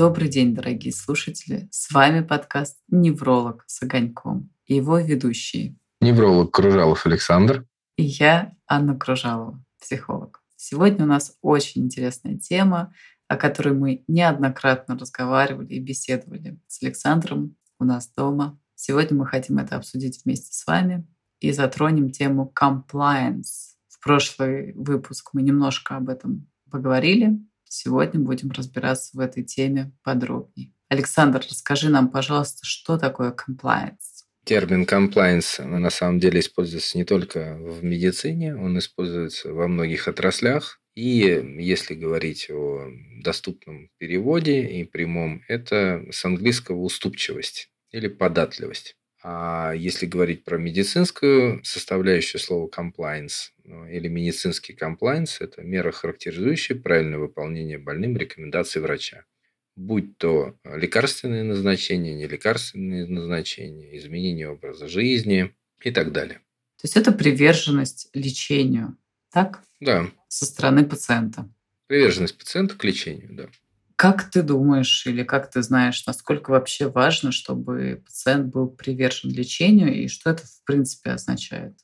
Добрый 0.00 0.30
день, 0.30 0.54
дорогие 0.54 0.94
слушатели. 0.94 1.68
С 1.70 1.92
вами 1.92 2.22
подкаст 2.22 2.78
«Невролог» 2.88 3.64
с 3.66 3.82
огоньком 3.82 4.50
и 4.64 4.76
его 4.76 4.98
ведущие. 4.98 5.76
Невролог 6.00 6.54
Кружалов 6.54 7.04
Александр. 7.04 7.66
И 7.96 8.04
я, 8.04 8.56
Анна 8.66 8.96
Кружалова, 8.96 9.62
психолог. 9.78 10.42
Сегодня 10.56 11.04
у 11.04 11.06
нас 11.06 11.36
очень 11.42 11.84
интересная 11.84 12.38
тема, 12.38 12.94
о 13.28 13.36
которой 13.36 13.74
мы 13.74 14.02
неоднократно 14.08 14.96
разговаривали 14.96 15.74
и 15.74 15.80
беседовали 15.80 16.58
с 16.66 16.82
Александром 16.82 17.56
у 17.78 17.84
нас 17.84 18.10
дома. 18.10 18.58
Сегодня 18.76 19.18
мы 19.18 19.26
хотим 19.26 19.58
это 19.58 19.76
обсудить 19.76 20.22
вместе 20.24 20.54
с 20.54 20.66
вами 20.66 21.06
и 21.40 21.52
затронем 21.52 22.10
тему 22.10 22.50
compliance. 22.58 23.74
В 23.88 24.02
прошлый 24.02 24.72
выпуск 24.72 25.34
мы 25.34 25.42
немножко 25.42 25.96
об 25.96 26.08
этом 26.08 26.48
поговорили. 26.70 27.38
Сегодня 27.72 28.18
будем 28.18 28.50
разбираться 28.50 29.16
в 29.16 29.20
этой 29.20 29.44
теме 29.44 29.92
подробнее. 30.02 30.72
Александр, 30.88 31.38
расскажи 31.48 31.88
нам, 31.88 32.10
пожалуйста, 32.10 32.66
что 32.66 32.98
такое 32.98 33.32
compliance? 33.32 34.24
Термин 34.44 34.82
compliance 34.82 35.64
на 35.64 35.90
самом 35.90 36.18
деле 36.18 36.40
используется 36.40 36.98
не 36.98 37.04
только 37.04 37.56
в 37.60 37.84
медицине, 37.84 38.56
он 38.56 38.76
используется 38.76 39.52
во 39.52 39.68
многих 39.68 40.08
отраслях. 40.08 40.80
И 40.96 41.20
если 41.60 41.94
говорить 41.94 42.50
о 42.50 42.88
доступном 43.22 43.88
переводе 43.98 44.66
и 44.66 44.82
прямом, 44.82 45.42
это 45.46 46.04
с 46.10 46.24
английского 46.24 46.80
уступчивость 46.80 47.70
или 47.92 48.08
податливость. 48.08 48.96
А 49.22 49.72
если 49.74 50.06
говорить 50.06 50.44
про 50.44 50.56
медицинскую 50.56 51.62
составляющую 51.62 52.40
слова 52.40 52.68
compliance 52.68 53.50
ну, 53.64 53.86
или 53.86 54.08
медицинский 54.08 54.74
compliance, 54.74 55.36
это 55.40 55.62
мера, 55.62 55.92
характеризующая 55.92 56.76
правильное 56.76 57.18
выполнение 57.18 57.76
больным 57.76 58.16
рекомендаций 58.16 58.80
врача. 58.80 59.24
Будь 59.76 60.16
то 60.16 60.56
лекарственные 60.64 61.42
назначения, 61.42 62.14
нелекарственные 62.14 63.06
назначения, 63.06 63.96
изменение 63.98 64.48
образа 64.48 64.88
жизни 64.88 65.54
и 65.82 65.90
так 65.90 66.12
далее. 66.12 66.38
То 66.80 66.84
есть 66.84 66.96
это 66.96 67.12
приверженность 67.12 68.08
лечению, 68.14 68.96
так? 69.30 69.62
Да. 69.80 70.10
Со 70.28 70.46
стороны 70.46 70.84
пациента. 70.84 71.48
Приверженность 71.88 72.38
пациента 72.38 72.74
к 72.74 72.84
лечению, 72.84 73.28
да. 73.32 73.48
Как 74.00 74.30
ты 74.30 74.40
думаешь 74.42 75.06
или 75.06 75.24
как 75.24 75.50
ты 75.50 75.60
знаешь, 75.60 76.06
насколько 76.06 76.52
вообще 76.52 76.88
важно, 76.88 77.32
чтобы 77.32 78.02
пациент 78.02 78.46
был 78.46 78.66
привержен 78.66 79.30
лечению 79.30 79.94
и 79.94 80.08
что 80.08 80.30
это 80.30 80.42
в 80.46 80.64
принципе 80.64 81.10
означает? 81.10 81.74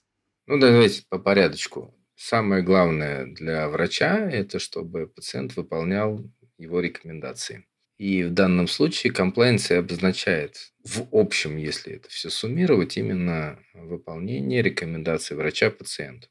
Ну, 0.46 0.58
давайте 0.58 1.02
по 1.10 1.18
порядочку. 1.18 1.94
Самое 2.14 2.62
главное 2.62 3.26
для 3.26 3.68
врача– 3.68 4.16
это 4.32 4.58
чтобы 4.58 5.08
пациент 5.08 5.56
выполнял 5.56 6.24
его 6.56 6.80
рекомендации. 6.80 7.66
И 7.98 8.22
в 8.22 8.32
данном 8.32 8.66
случае 8.66 9.12
комплайенция 9.12 9.80
обозначает 9.80 10.72
в 10.84 11.08
общем, 11.12 11.58
если 11.58 11.96
это 11.96 12.08
все 12.08 12.30
суммировать, 12.30 12.96
именно 12.96 13.58
выполнение 13.74 14.62
рекомендаций 14.62 15.36
врача 15.36 15.70
пациенту. 15.70 16.28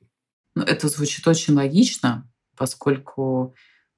Ну, 0.56 0.64
это 0.64 0.88
звучит 0.88 1.28
очень 1.28 1.54
логично, 1.54 2.28
поскольку 2.58 3.54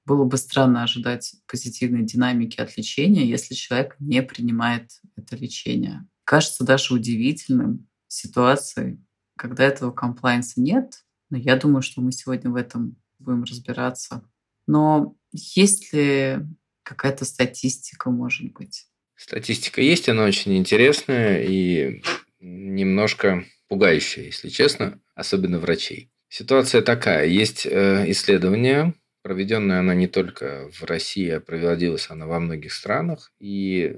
было 0.08 0.24
бы 0.24 0.38
странно 0.38 0.84
ожидать 0.84 1.36
позитивной 1.48 2.04
динамики 2.04 2.62
от 2.62 2.78
лечения, 2.78 3.26
если 3.26 3.54
человек 3.54 3.98
не 4.00 4.24
принимает 4.24 4.90
это 5.18 5.36
лечение. 5.36 6.08
Кажется 6.24 6.64
даже 6.64 6.94
удивительным 6.94 7.88
ситуацией, 8.08 9.00
когда 9.38 9.66
этого 9.66 9.92
комплайнса 9.92 10.62
нет. 10.62 11.04
Но 11.30 11.38
я 11.38 11.58
думаю, 11.58 11.82
что 11.82 12.02
мы 12.02 12.14
сегодня 12.14 12.50
в 12.50 12.56
этом 12.56 12.96
будем 13.20 13.44
разбираться. 13.44 14.24
Но 14.66 15.16
есть 15.34 15.92
ли 15.92 16.38
какая-то 16.84 17.26
статистика, 17.26 18.10
может 18.10 18.54
быть? 18.54 18.88
Статистика 19.18 19.82
есть, 19.82 20.08
она 20.08 20.24
очень 20.24 20.58
интересная 20.58 21.44
и 21.44 22.02
немножко 22.40 23.44
пугающая, 23.68 24.24
если 24.24 24.48
честно, 24.48 25.02
особенно 25.16 25.60
врачей. 25.60 26.12
Ситуация 26.30 26.82
такая. 26.82 27.28
Есть 27.28 27.66
э, 27.66 28.06
исследования, 28.12 28.94
Проведенная 29.28 29.82
она 29.82 29.94
не 29.94 30.08
только 30.08 30.70
в 30.72 30.86
России, 30.86 31.30
а 31.32 31.42
проводилась 31.42 32.10
она 32.10 32.28
во 32.28 32.40
многих 32.40 32.72
странах. 32.72 33.34
И 33.42 33.94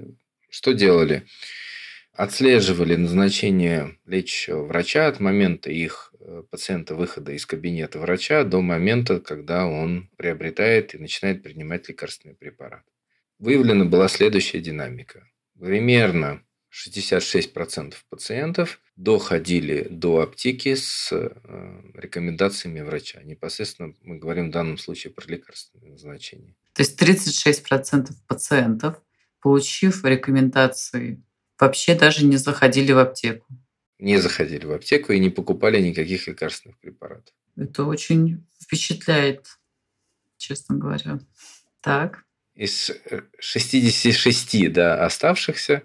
что 0.48 0.72
делали? 0.72 1.24
Отслеживали 2.12 2.96
назначение 2.96 3.96
лечащего 4.06 4.64
врача 4.64 5.06
от 5.06 5.20
момента 5.20 5.70
их 5.70 6.12
э, 6.18 6.42
пациента 6.50 6.96
выхода 6.96 7.30
из 7.30 7.46
кабинета 7.46 8.00
врача 8.00 8.42
до 8.42 8.60
момента, 8.60 9.20
когда 9.20 9.66
он 9.66 10.10
приобретает 10.16 10.96
и 10.96 10.98
начинает 10.98 11.44
принимать 11.44 11.88
лекарственный 11.88 12.34
препарат. 12.34 12.82
Выявлена 13.38 13.84
была 13.84 14.08
следующая 14.08 14.58
динамика. 14.58 15.28
Примерно 15.56 16.42
66% 16.72 17.94
пациентов 18.08 18.80
доходили 18.96 19.88
до 19.90 20.20
аптеки 20.20 20.74
с 20.74 21.10
э, 21.12 21.30
рекомендациями 21.94 22.80
врача. 22.80 23.22
Непосредственно 23.22 23.94
мы 24.02 24.18
говорим 24.18 24.48
в 24.48 24.52
данном 24.52 24.78
случае 24.78 25.12
про 25.12 25.26
лекарственные 25.26 25.92
назначения. 25.92 26.54
То 26.74 26.82
есть 26.82 27.00
36% 27.00 28.10
пациентов, 28.28 29.02
получив 29.40 30.04
рекомендации, 30.04 31.22
вообще 31.58 31.94
даже 31.94 32.24
не 32.24 32.36
заходили 32.36 32.92
в 32.92 32.98
аптеку. 32.98 33.46
Не 33.98 34.18
заходили 34.18 34.64
в 34.64 34.72
аптеку 34.72 35.12
и 35.12 35.18
не 35.18 35.28
покупали 35.28 35.80
никаких 35.80 36.28
лекарственных 36.28 36.78
препаратов. 36.78 37.34
Это 37.56 37.84
очень 37.84 38.46
впечатляет, 38.62 39.58
честно 40.36 40.76
говоря. 40.76 41.20
Так. 41.80 42.24
Из 42.54 42.92
66 43.40 44.72
да, 44.72 45.04
оставшихся 45.04 45.82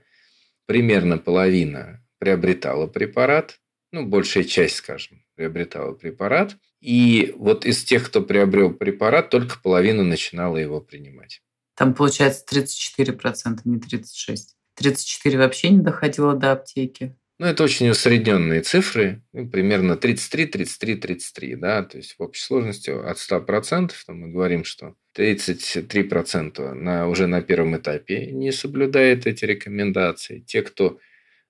примерно 0.65 1.17
половина 1.17 2.03
приобретала 2.19 2.87
препарат, 2.87 3.59
ну, 3.91 4.05
большая 4.05 4.43
часть, 4.43 4.77
скажем, 4.77 5.23
приобретала 5.35 5.93
препарат. 5.93 6.57
И 6.81 7.33
вот 7.37 7.65
из 7.65 7.83
тех, 7.83 8.05
кто 8.05 8.21
приобрел 8.21 8.73
препарат, 8.73 9.29
только 9.29 9.59
половина 9.61 10.03
начинала 10.03 10.57
его 10.57 10.81
принимать. 10.81 11.41
Там 11.75 11.93
получается 11.93 12.43
34%, 12.51 13.59
не 13.65 13.77
36%. 13.77 14.37
34 14.75 15.37
вообще 15.37 15.69
не 15.69 15.81
доходило 15.81 16.35
до 16.35 16.51
аптеки. 16.51 17.17
Ну, 17.37 17.47
это 17.47 17.65
очень 17.65 17.89
усредненные 17.89 18.61
цифры, 18.61 19.21
ну, 19.33 19.49
примерно 19.49 19.97
33, 19.97 20.45
33, 20.45 20.95
33, 20.95 21.55
да, 21.55 21.83
то 21.83 21.97
есть 21.97 22.15
в 22.17 22.23
общей 22.23 22.41
сложности 22.41 22.91
от 22.91 23.17
100%, 23.17 23.91
то 24.05 24.13
мы 24.13 24.29
говорим, 24.29 24.63
что 24.63 24.95
33% 25.17 26.73
на, 26.73 27.09
уже 27.09 27.27
на 27.27 27.41
первом 27.41 27.75
этапе 27.75 28.27
не 28.27 28.53
соблюдает 28.53 29.27
эти 29.27 29.43
рекомендации. 29.43 30.39
Те, 30.47 30.61
кто 30.61 30.97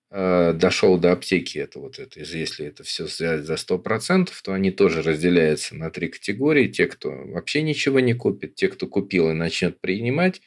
э, 0.09 0.53
дошел 0.53 0.97
до 0.97 1.12
аптеки, 1.12 1.59
это 1.59 1.79
вот 1.79 2.00
это, 2.00 2.19
если 2.19 2.66
это 2.66 2.84
все 2.84 3.03
взять 3.03 3.44
за 3.45 3.53
100%, 3.53 4.29
то 4.44 4.53
они 4.53 4.72
тоже 4.72 5.03
разделяются 5.03 5.75
на 5.75 5.91
три 5.91 6.07
категории. 6.07 6.68
Те, 6.68 6.88
кто 6.88 7.12
вообще 7.12 7.62
ничего 7.62 8.00
не 8.00 8.16
купит, 8.16 8.56
те, 8.56 8.69
кто 8.69 8.88
купил 8.88 9.29
и 9.29 9.34
начнет 9.34 9.79
принимать, 9.79 10.41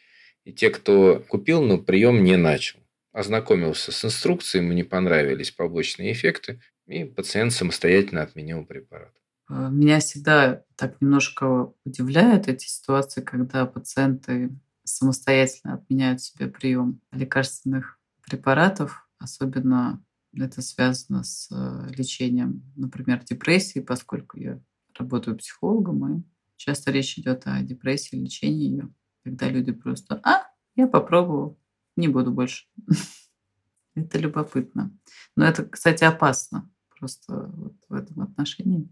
и 0.45 0.53
те, 0.53 0.71
кто 0.71 1.25
купил, 1.29 1.63
но 1.63 1.79
прием 1.79 2.25
не 2.25 2.37
начал 2.37 2.81
ознакомился 3.13 3.93
с 3.93 4.05
инструкцией, 4.05 4.65
ему 4.65 4.75
не 4.75 4.85
понравились 4.85 5.51
побочные 5.51 6.13
эффекты, 6.13 6.61
и 6.87 7.05
пациент 7.05 7.53
самостоятельно 7.53 8.23
отменил 8.23 8.65
препарат. 8.65 9.13
А, 9.49 9.69
меня 9.69 10.01
всегда 10.01 10.63
так 10.77 11.01
немножко 11.01 11.73
удивляют 11.85 12.49
эти 12.49 12.67
ситуации, 12.67 13.21
когда 13.23 13.67
пациенты 13.67 14.51
самостоятельно 14.85 15.75
отменяют 15.75 16.21
себе 16.21 16.49
прием 16.49 17.01
лекарственных 17.13 17.99
препаратов, 18.23 19.09
особенно 19.19 20.03
это 20.37 20.63
связано 20.63 21.25
с 21.25 21.49
э, 21.51 21.93
лечением, 21.95 22.63
например, 22.77 23.25
депрессии, 23.25 23.81
поскольку 23.81 24.39
я 24.39 24.61
работаю 24.99 25.37
психологом, 25.37 26.19
и 26.19 26.23
часто 26.57 26.91
речь 26.91 27.19
идет 27.19 27.43
о 27.47 27.61
депрессии, 27.63 28.17
лечении 28.17 28.71
ее, 28.71 28.95
когда 29.25 29.49
люди 29.49 29.73
просто 29.73 30.21
«а, 30.25 30.47
я 30.77 30.87
попробовал, 30.87 31.59
не 31.99 32.09
буду 32.09 32.31
больше. 32.31 32.67
Это 33.95 34.19
любопытно. 34.19 34.97
Но 35.37 35.45
это, 35.45 35.65
кстати, 35.65 36.05
опасно 36.05 36.71
просто 36.99 37.51
вот 37.55 37.75
в 37.89 37.95
этом 37.95 38.23
отношении. 38.23 38.89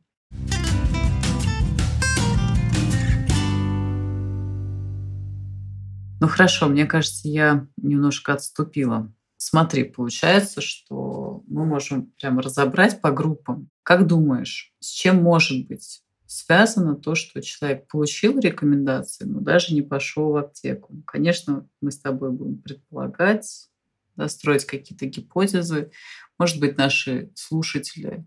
Ну 6.19 6.29
хорошо, 6.29 6.67
мне 6.67 6.87
кажется, 6.87 7.29
я 7.29 7.69
немножко 7.77 8.33
отступила. 8.33 9.13
Смотри, 9.37 9.85
получается, 9.85 10.61
что 10.61 11.45
мы 11.47 11.67
можем 11.67 12.11
прямо 12.19 12.43
разобрать 12.43 13.01
по 13.01 13.13
группам. 13.13 13.71
Как 13.83 14.07
думаешь, 14.07 14.75
с 14.81 14.89
чем 14.89 15.23
может 15.23 15.69
быть 15.69 16.03
связано 16.27 16.97
то, 16.97 17.15
что 17.15 17.41
человек 17.41 17.89
получил 17.89 18.39
рекомендации, 18.39 19.25
но 19.25 19.41
даже 19.41 19.75
не 19.75 19.83
пошел 19.83 20.33
в 20.33 20.37
аптеку. 20.37 21.03
Конечно, 21.07 21.69
мы 21.81 21.91
с 21.91 21.99
тобой 21.99 22.31
будем 22.31 22.59
предполагать, 22.59 23.71
да, 24.17 24.29
строить 24.29 24.65
какие-то 24.65 25.07
гипотезы. 25.07 25.91
Может 26.39 26.61
быть, 26.61 26.77
наши 26.77 27.31
слушатели 27.35 28.27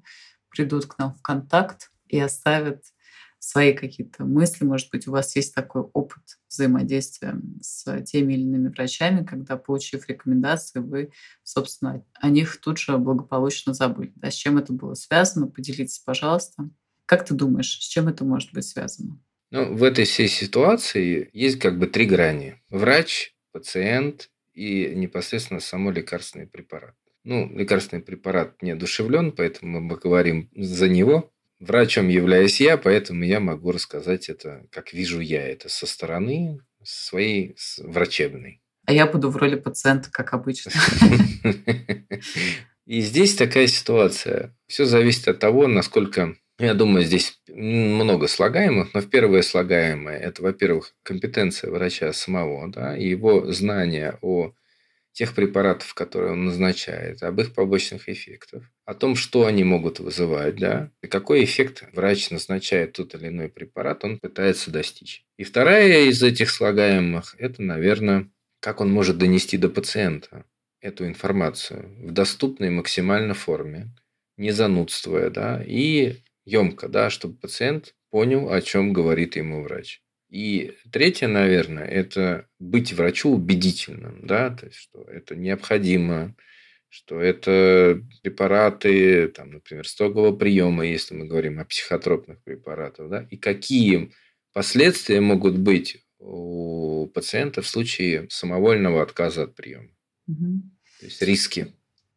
придут 0.49 0.85
к 0.85 0.97
нам 0.97 1.13
в 1.13 1.21
контакт 1.21 1.91
и 2.07 2.19
оставят 2.19 2.83
свои 3.39 3.73
какие-то 3.73 4.25
мысли. 4.25 4.65
Может 4.65 4.89
быть, 4.91 5.07
у 5.07 5.11
вас 5.11 5.35
есть 5.35 5.55
такой 5.55 5.83
опыт 5.93 6.39
взаимодействия 6.49 7.35
с 7.61 8.01
теми 8.03 8.33
или 8.33 8.41
иными 8.41 8.67
врачами, 8.67 9.25
когда, 9.25 9.57
получив 9.57 10.07
рекомендации, 10.09 10.79
вы, 10.79 11.11
собственно, 11.43 12.03
о 12.15 12.29
них 12.29 12.59
тут 12.59 12.77
же 12.77 12.97
благополучно 12.97 13.73
забыли. 13.73 14.11
Да, 14.15 14.29
с 14.29 14.35
чем 14.35 14.57
это 14.57 14.73
было 14.73 14.93
связано? 14.93 15.47
Поделитесь, 15.47 15.99
пожалуйста. 15.99 16.69
Как 17.09 17.25
ты 17.25 17.33
думаешь, 17.33 17.79
с 17.79 17.87
чем 17.87 18.07
это 18.07 18.23
может 18.23 18.53
быть 18.53 18.65
связано? 18.65 19.19
Ну, 19.49 19.73
в 19.73 19.83
этой 19.83 20.05
всей 20.05 20.27
ситуации 20.27 21.31
есть 21.33 21.57
как 21.57 21.79
бы 21.79 21.87
три 21.87 22.05
грани. 22.05 22.61
Врач, 22.69 23.33
пациент 23.51 24.29
и 24.53 24.93
непосредственно 24.93 25.59
само 25.59 25.89
лекарственный 25.89 26.45
препарат. 26.45 26.93
Ну, 27.23 27.51
лекарственный 27.57 28.03
препарат 28.03 28.61
не 28.61 28.69
одушевлен, 28.69 29.31
поэтому 29.31 29.81
мы 29.81 29.97
говорим 29.97 30.51
за 30.55 30.87
него. 30.87 31.33
Врачом 31.59 32.09
являюсь 32.09 32.61
я, 32.61 32.77
поэтому 32.77 33.23
я 33.23 33.39
могу 33.39 33.71
рассказать 33.71 34.29
это, 34.29 34.67
как 34.69 34.93
вижу 34.93 35.19
я 35.19 35.47
это 35.47 35.67
со 35.67 35.87
стороны 35.87 36.59
своей 36.83 37.55
врачебной. 37.79 38.61
А 38.85 38.93
я 38.93 39.07
буду 39.07 39.31
в 39.31 39.37
роли 39.37 39.55
пациента, 39.55 40.11
как 40.11 40.35
обычно. 40.35 40.71
И 42.85 43.01
здесь 43.01 43.35
такая 43.35 43.65
ситуация. 43.65 44.55
Все 44.67 44.85
зависит 44.85 45.27
от 45.27 45.39
того, 45.39 45.65
насколько 45.65 46.35
я 46.59 46.73
думаю, 46.73 47.05
здесь 47.05 47.39
много 47.47 48.27
слагаемых, 48.27 48.93
но 48.93 49.01
первое 49.01 49.41
слагаемое– 49.41 50.17
это, 50.19 50.41
во-первых, 50.41 50.93
компетенция 51.03 51.71
врача 51.71 52.11
самого, 52.13 52.69
да, 52.69 52.97
и 52.97 53.07
его 53.07 53.51
знание 53.51 54.17
о 54.21 54.53
тех 55.13 55.33
препаратов, 55.33 55.93
которые 55.93 56.33
он 56.33 56.45
назначает, 56.45 57.23
об 57.23 57.39
их 57.41 57.53
побочных 57.53 58.07
эффектах, 58.09 58.63
о 58.85 58.93
том, 58.93 59.15
что 59.15 59.45
они 59.45 59.63
могут 59.63 59.99
вызывать, 59.99 60.57
да, 60.57 60.91
и 61.01 61.07
какой 61.07 61.43
эффект 61.43 61.83
врач 61.93 62.29
назначает 62.29 62.93
тот 62.93 63.15
или 63.15 63.27
иной 63.27 63.49
препарат, 63.49 64.03
он 64.03 64.19
пытается 64.19 64.71
достичь. 64.71 65.25
И 65.37 65.43
вторая 65.43 66.05
из 66.05 66.21
этих 66.21 66.49
слагаемых– 66.49 67.35
это, 67.39 67.61
наверное, 67.61 68.29
как 68.59 68.81
он 68.81 68.91
может 68.91 69.17
донести 69.17 69.57
до 69.57 69.69
пациента 69.69 70.45
эту 70.81 71.07
информацию 71.07 71.95
в 71.99 72.11
доступной 72.11 72.69
максимально 72.69 73.33
форме, 73.33 73.89
не 74.37 74.51
занудствуя, 74.51 75.29
да, 75.29 75.61
и 75.65 76.17
емко, 76.45 76.87
да, 76.87 77.09
чтобы 77.09 77.37
пациент 77.37 77.95
понял, 78.09 78.51
о 78.51 78.61
чем 78.61 78.93
говорит 78.93 79.35
ему 79.35 79.63
врач. 79.63 80.01
И 80.29 80.75
третье, 80.91 81.27
наверное, 81.27 81.85
это 81.85 82.47
быть 82.59 82.93
врачу 82.93 83.31
убедительным, 83.31 84.25
да, 84.25 84.51
то 84.51 84.67
есть, 84.67 84.77
что 84.77 85.01
это 85.03 85.35
необходимо, 85.35 86.35
что 86.87 87.19
это 87.19 88.01
препараты, 88.21 89.27
там, 89.29 89.51
например, 89.51 89.87
строгого 89.87 90.35
приема, 90.35 90.85
если 90.85 91.15
мы 91.15 91.25
говорим 91.25 91.59
о 91.59 91.65
психотропных 91.65 92.43
препаратах, 92.43 93.09
да, 93.09 93.27
и 93.29 93.37
какие 93.37 94.11
последствия 94.53 95.19
могут 95.19 95.57
быть 95.57 96.03
у 96.19 97.07
пациента 97.13 97.61
в 97.61 97.67
случае 97.67 98.27
самовольного 98.29 99.01
отказа 99.01 99.43
от 99.43 99.55
приема. 99.55 99.89
Угу. 100.27 100.61
То 100.99 101.05
есть 101.05 101.21
риски. 101.21 101.73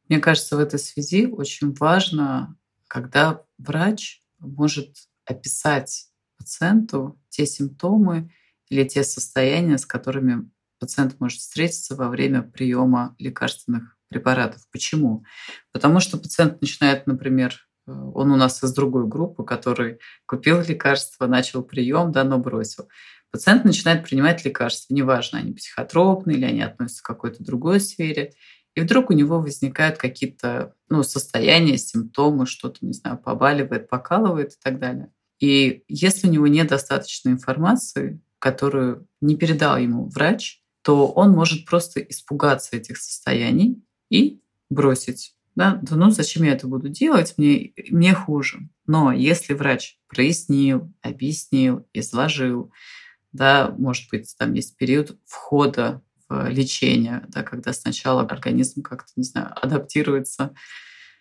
Мне 0.09 0.19
кажется, 0.19 0.57
в 0.57 0.61
этой 0.61 0.79
связи 0.79 1.27
очень 1.27 1.73
важно, 1.73 2.57
когда 2.93 3.43
врач 3.57 4.21
может 4.39 5.09
описать 5.25 6.09
пациенту 6.37 7.19
те 7.31 7.47
симптомы 7.47 8.31
или 8.69 8.85
те 8.85 9.03
состояния, 9.03 9.79
с 9.79 9.87
которыми 9.87 10.51
пациент 10.79 11.19
может 11.19 11.39
встретиться 11.39 11.97
во 11.97 12.11
время 12.11 12.43
приема 12.43 13.17
лекарственных 13.19 13.97
препаратов. 14.09 14.69
Почему? 14.71 15.25
Потому 15.73 16.01
что 16.01 16.19
пациент 16.19 16.61
начинает, 16.61 17.07
например, 17.07 17.67
э, 17.87 17.93
он 17.93 18.31
у 18.31 18.37
нас 18.37 18.63
из 18.63 18.75
другой 18.75 19.09
группы, 19.09 19.43
который 19.43 19.99
купил 20.27 20.61
лекарство, 20.61 21.27
начал 21.27 21.63
прием, 21.63 22.13
да, 22.13 22.25
но 22.25 22.37
бросил. 22.37 22.91
Пациент 23.31 23.65
начинает 23.65 24.05
принимать 24.05 24.45
лекарства, 24.45 24.93
неважно, 24.93 25.39
они 25.39 25.55
психотропные 25.55 26.37
или 26.37 26.45
они 26.45 26.61
относятся 26.61 27.03
к 27.03 27.07
какой-то 27.07 27.43
другой 27.43 27.81
сфере, 27.81 28.35
и 28.75 28.81
вдруг 28.81 29.11
у 29.11 29.13
него 29.13 29.39
возникают 29.41 29.99
какие-то 29.99 30.75
ну, 30.89 31.03
состояния, 31.03 31.77
симптомы, 31.77 32.47
что-то, 32.47 32.79
не 32.85 32.93
знаю, 32.93 33.19
побаливает, 33.19 33.89
покалывает 33.89 34.53
и 34.53 34.57
так 34.63 34.79
далее. 34.79 35.13
И 35.39 35.83
если 35.89 36.29
у 36.29 36.31
него 36.31 36.47
нет 36.47 36.69
достаточной 36.69 37.33
информации, 37.33 38.21
которую 38.39 39.07
не 39.21 39.37
передал 39.37 39.77
ему 39.77 40.09
врач, 40.09 40.63
то 40.83 41.09
он 41.09 41.33
может 41.33 41.67
просто 41.67 42.01
испугаться 42.01 42.77
этих 42.77 42.97
состояний 42.97 43.83
и 44.11 44.41
бросить. 44.71 45.35
Да, 45.55 45.79
да 45.83 45.97
ну 45.97 46.11
зачем 46.11 46.45
я 46.45 46.53
это 46.53 46.67
буду 46.67 46.89
делать, 46.89 47.35
мне, 47.37 47.73
мне 47.91 48.15
хуже. 48.15 48.69
Но 48.87 49.13
если 49.13 49.53
врач 49.53 49.99
прояснил, 50.09 50.93
объяснил, 51.03 51.87
изложил, 51.93 52.73
да, 53.33 53.75
может 53.79 54.11
быть, 54.11 54.35
там 54.39 54.55
есть 54.55 54.77
период 54.77 55.19
входа 55.27 56.03
лечения, 56.49 57.25
да, 57.29 57.43
когда 57.43 57.73
сначала 57.73 58.23
организм 58.23 58.83
как-то, 58.83 59.13
не 59.17 59.25
знаю, 59.25 59.53
адаптируется. 59.61 60.55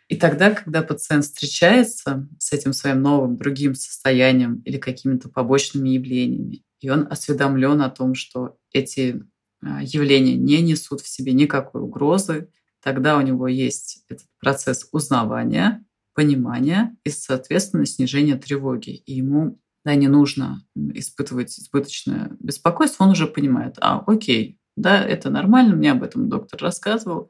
И 0.07 0.17
тогда, 0.17 0.51
когда 0.51 0.81
пациент 0.81 1.23
встречается 1.23 2.27
с 2.37 2.51
этим 2.51 2.73
своим 2.73 3.01
новым, 3.01 3.37
другим 3.37 3.75
состоянием 3.75 4.61
или 4.65 4.77
какими-то 4.77 5.29
побочными 5.29 5.89
явлениями, 5.89 6.63
и 6.81 6.89
он 6.89 7.07
осведомлен 7.09 7.81
о 7.81 7.89
том, 7.89 8.15
что 8.15 8.57
эти 8.73 9.23
а, 9.63 9.81
явления 9.81 10.35
не 10.35 10.61
несут 10.61 11.01
в 11.01 11.07
себе 11.07 11.33
никакой 11.33 11.81
угрозы, 11.81 12.49
тогда 12.81 13.17
у 13.17 13.21
него 13.21 13.47
есть 13.47 14.03
этот 14.09 14.27
процесс 14.39 14.89
узнавания, 14.91 15.85
понимания 16.13 16.97
и, 17.03 17.09
соответственно, 17.09 17.85
снижения 17.85 18.35
тревоги. 18.35 18.89
И 18.89 19.13
ему 19.13 19.61
да, 19.85 19.95
не 19.95 20.07
нужно 20.07 20.65
испытывать 20.75 21.57
избыточное 21.57 22.35
беспокойство, 22.39 23.05
он 23.05 23.11
уже 23.11 23.27
понимает, 23.27 23.77
а, 23.79 24.03
окей, 24.05 24.59
да, 24.75 25.03
это 25.03 25.29
нормально, 25.29 25.75
мне 25.75 25.91
об 25.91 26.03
этом 26.03 26.29
доктор 26.29 26.61
рассказывал. 26.61 27.29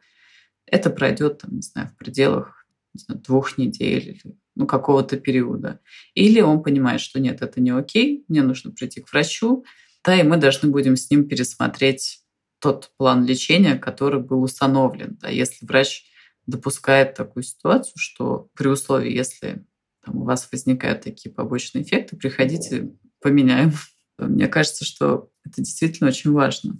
Это 0.66 0.90
пройдет, 0.90 1.40
там, 1.40 1.56
не 1.56 1.62
знаю, 1.62 1.90
в 1.90 1.98
пределах 1.98 2.62
знаю, 2.94 3.22
двух 3.22 3.58
недель 3.58 4.22
ну, 4.56 4.68
какого-то 4.68 5.18
периода. 5.18 5.80
Или 6.14 6.42
он 6.42 6.62
понимает, 6.62 7.02
что 7.02 7.20
нет, 7.20 7.42
это 7.42 7.62
не 7.62 7.72
окей, 7.72 8.26
мне 8.28 8.44
нужно 8.44 8.72
прийти 8.72 9.02
к 9.02 9.12
врачу, 9.12 9.66
да, 10.04 10.20
и 10.20 10.24
мы 10.24 10.38
должны 10.38 10.70
будем 10.70 10.96
с 10.96 11.10
ним 11.10 11.28
пересмотреть 11.28 12.22
тот 12.60 12.92
план 12.98 13.26
лечения, 13.26 13.76
который 13.78 14.22
был 14.22 14.44
установлен. 14.44 15.18
Да, 15.22 15.30
если 15.30 15.66
врач 15.66 16.06
допускает 16.48 17.16
такую 17.16 17.44
ситуацию, 17.44 17.94
что 17.98 18.50
при 18.56 18.68
условии, 18.68 19.12
если 19.12 19.66
там, 20.04 20.18
у 20.18 20.24
вас 20.24 20.48
возникают 20.52 21.02
такие 21.02 21.34
побочные 21.34 21.84
эффекты, 21.84 22.18
приходите, 22.18 22.92
поменяем. 23.22 23.74
Мне 24.18 24.48
кажется, 24.48 24.86
что 24.86 25.32
это 25.44 25.62
действительно 25.62 26.10
очень 26.10 26.32
важно 26.32 26.80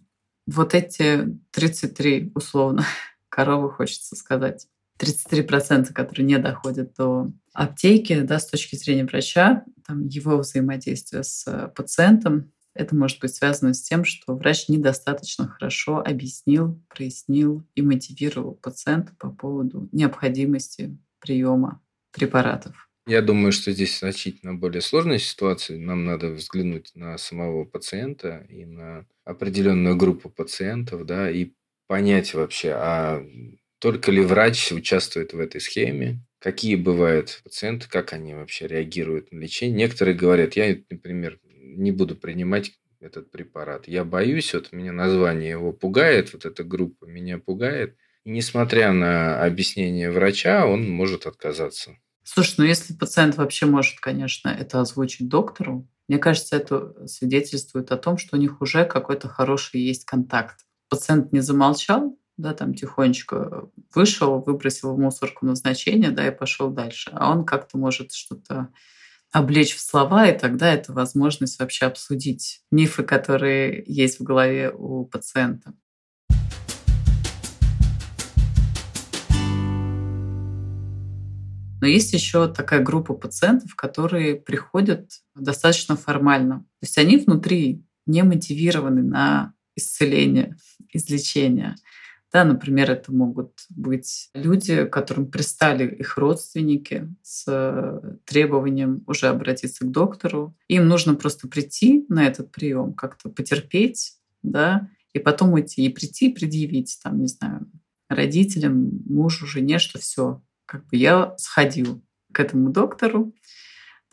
вот 0.52 0.74
эти 0.74 1.40
33, 1.52 2.32
условно, 2.36 2.86
коровы, 3.30 3.72
хочется 3.72 4.16
сказать, 4.16 4.68
33%, 5.00 5.94
которые 5.94 6.26
не 6.26 6.38
доходят 6.38 6.94
до 6.96 7.32
аптеки, 7.54 8.22
да, 8.22 8.40
с 8.40 8.48
точки 8.48 8.76
зрения 8.76 9.06
врача, 9.06 9.66
там, 9.86 10.06
его 10.06 10.38
взаимодействие 10.38 11.24
с 11.24 11.72
пациентом, 11.76 12.52
это 12.74 12.96
может 12.96 13.20
быть 13.20 13.36
связано 13.36 13.74
с 13.74 13.82
тем, 13.82 14.06
что 14.06 14.36
врач 14.36 14.70
недостаточно 14.70 15.48
хорошо 15.48 16.00
объяснил, 16.00 16.82
прояснил 16.88 17.68
и 17.76 17.82
мотивировал 17.82 18.54
пациента 18.54 19.14
по 19.20 19.30
поводу 19.30 19.90
необходимости 19.92 20.98
приема 21.20 21.82
препаратов. 22.12 22.91
Я 23.08 23.22
думаю, 23.22 23.52
что 23.52 23.72
здесь 23.72 24.00
значительно 24.00 24.54
более 24.54 24.82
сложная 24.82 25.18
ситуация. 25.18 25.78
Нам 25.80 26.06
надо 26.06 26.30
взглянуть 26.30 26.92
на 26.96 27.18
самого 27.18 27.66
пациента 27.66 28.46
и 28.50 28.66
на 28.66 29.06
определенную 29.26 29.96
группу 29.96 30.30
пациентов, 30.30 31.06
да, 31.06 31.30
и 31.30 31.52
понять 31.88 32.34
вообще, 32.34 32.72
а 32.76 33.26
только 33.80 34.12
ли 34.12 34.22
врач 34.22 34.72
участвует 34.72 35.34
в 35.34 35.40
этой 35.40 35.60
схеме, 35.60 36.24
какие 36.40 36.76
бывают 36.76 37.42
пациенты, 37.44 37.88
как 37.90 38.14
они 38.14 38.36
вообще 38.36 38.68
реагируют 38.68 39.32
на 39.32 39.40
лечение. 39.40 39.78
Некоторые 39.78 40.16
говорят, 40.16 40.54
я, 40.56 40.78
например, 40.90 41.40
не 41.56 41.92
буду 41.92 42.16
принимать 42.16 42.74
этот 43.00 43.32
препарат. 43.32 43.88
Я 43.88 44.06
боюсь, 44.06 44.54
вот 44.54 44.72
меня 44.72 44.92
название 44.92 45.50
его 45.50 45.74
пугает, 45.74 46.34
вот 46.34 46.46
эта 46.46 46.64
группа 46.64 47.06
меня 47.06 47.40
пугает. 47.40 47.98
И 48.26 48.30
несмотря 48.30 48.92
на 48.92 49.44
объяснение 49.44 50.12
врача, 50.12 50.68
он 50.68 50.88
может 50.88 51.26
отказаться. 51.26 51.98
Слушай, 52.24 52.56
ну 52.60 52.64
если 52.66 52.94
пациент 52.94 53.38
вообще 53.38 53.66
может, 53.66 54.00
конечно, 54.00 54.50
это 54.50 54.80
озвучить 54.82 55.28
доктору, 55.28 55.88
мне 56.08 56.18
кажется, 56.18 56.56
это 56.56 57.08
свидетельствует 57.08 57.92
о 57.92 57.98
том, 57.98 58.18
что 58.18 58.36
у 58.36 58.40
них 58.40 58.62
уже 58.62 58.86
какой-то 58.86 59.28
хороший 59.30 59.82
есть 59.82 60.06
контакт. 60.06 60.66
Пациент 60.90 61.32
не 61.32 61.40
замолчал, 61.40 62.18
да, 62.38 62.54
там 62.54 62.74
тихонечко 62.74 63.70
вышел, 63.96 64.42
выбросил 64.42 64.94
в 64.94 65.00
мусорку 65.00 65.46
назначение, 65.46 66.12
да, 66.12 66.28
и 66.28 66.36
пошел 66.36 66.70
дальше. 66.70 67.12
А 67.14 67.32
он 67.32 67.46
как-то 67.46 67.78
может 67.78 68.12
что-то 68.14 68.70
облечь 69.32 69.76
в 69.76 69.82
слова, 69.82 70.28
и 70.28 70.38
тогда 70.38 70.74
это 70.74 70.94
возможность 70.94 71.60
вообще 71.60 71.86
обсудить 71.86 72.62
мифы, 72.72 73.04
которые 73.04 73.84
есть 73.88 74.20
в 74.20 74.24
голове 74.24 74.72
у 74.72 75.06
пациента. 75.06 75.74
Но 81.82 81.88
есть 81.88 82.14
еще 82.14 82.48
такая 82.48 82.82
группа 82.82 83.14
пациентов, 83.14 83.76
которые 83.76 84.36
приходят 84.36 85.10
достаточно 85.36 85.98
формально. 85.98 86.60
То 86.80 86.84
есть 86.84 86.98
они 86.98 87.18
внутри 87.18 87.84
не 88.06 88.24
мотивированы 88.24 89.02
на 89.02 89.54
исцеление, 89.76 90.56
излечение. 90.94 91.76
Да, 92.32 92.46
например, 92.46 92.90
это 92.90 93.12
могут 93.12 93.66
быть 93.70 94.30
люди, 94.34 94.86
которым 94.86 95.30
пристали 95.30 95.86
их 95.96 96.18
родственники 96.18 97.14
с 97.24 98.00
требованием 98.26 99.04
уже 99.06 99.28
обратиться 99.28 99.86
к 99.86 99.92
доктору. 99.92 100.56
Им 100.70 100.88
нужно 100.88 101.16
просто 101.16 101.50
прийти 101.50 102.06
на 102.08 102.26
этот 102.26 102.52
прием, 102.52 102.94
как-то 102.94 103.30
потерпеть, 103.30 104.14
да, 104.44 104.88
и 105.14 105.20
потом 105.20 105.52
уйти, 105.52 105.86
и 105.86 105.90
прийти 105.90 106.30
и 106.30 106.34
предъявить, 106.34 106.98
там, 107.04 107.20
не 107.20 107.28
знаю, 107.28 107.70
родителям, 108.08 109.02
мужу, 109.06 109.46
жене, 109.46 109.78
что 109.78 110.00
все, 110.00 110.42
как 110.72 110.88
бы 110.88 110.96
я 110.96 111.36
сходил 111.38 112.02
к 112.32 112.40
этому 112.40 112.70
доктору, 112.70 113.36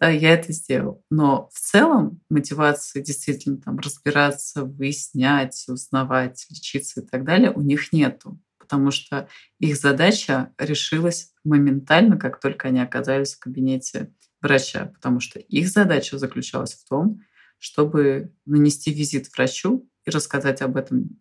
да, 0.00 0.08
я 0.08 0.34
это 0.34 0.52
сделал. 0.52 1.04
Но 1.08 1.48
в 1.52 1.60
целом 1.60 2.20
мотивации 2.28 3.00
действительно 3.00 3.58
там 3.58 3.78
разбираться, 3.78 4.64
выяснять, 4.64 5.64
узнавать, 5.68 6.46
лечиться 6.50 7.00
и 7.00 7.06
так 7.06 7.24
далее 7.24 7.52
у 7.52 7.60
них 7.60 7.92
нету, 7.92 8.42
потому 8.58 8.90
что 8.90 9.28
их 9.60 9.76
задача 9.76 10.52
решилась 10.58 11.32
моментально, 11.44 12.16
как 12.16 12.40
только 12.40 12.68
они 12.68 12.80
оказались 12.80 13.34
в 13.34 13.38
кабинете 13.38 14.12
врача, 14.42 14.86
потому 14.86 15.20
что 15.20 15.38
их 15.38 15.68
задача 15.68 16.18
заключалась 16.18 16.74
в 16.74 16.88
том, 16.88 17.20
чтобы 17.58 18.32
нанести 18.46 18.92
визит 18.92 19.28
врачу 19.32 19.88
и 20.04 20.10
рассказать 20.10 20.60
об 20.62 20.76
этом 20.76 21.16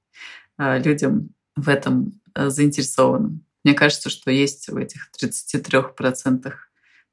а, 0.56 0.78
людям 0.78 1.34
в 1.56 1.68
этом 1.68 2.22
а, 2.32 2.48
заинтересованным. 2.48 3.44
Мне 3.68 3.74
кажется, 3.74 4.08
что 4.08 4.30
есть 4.30 4.70
в 4.70 4.78
этих 4.78 5.10
33% 5.22 6.54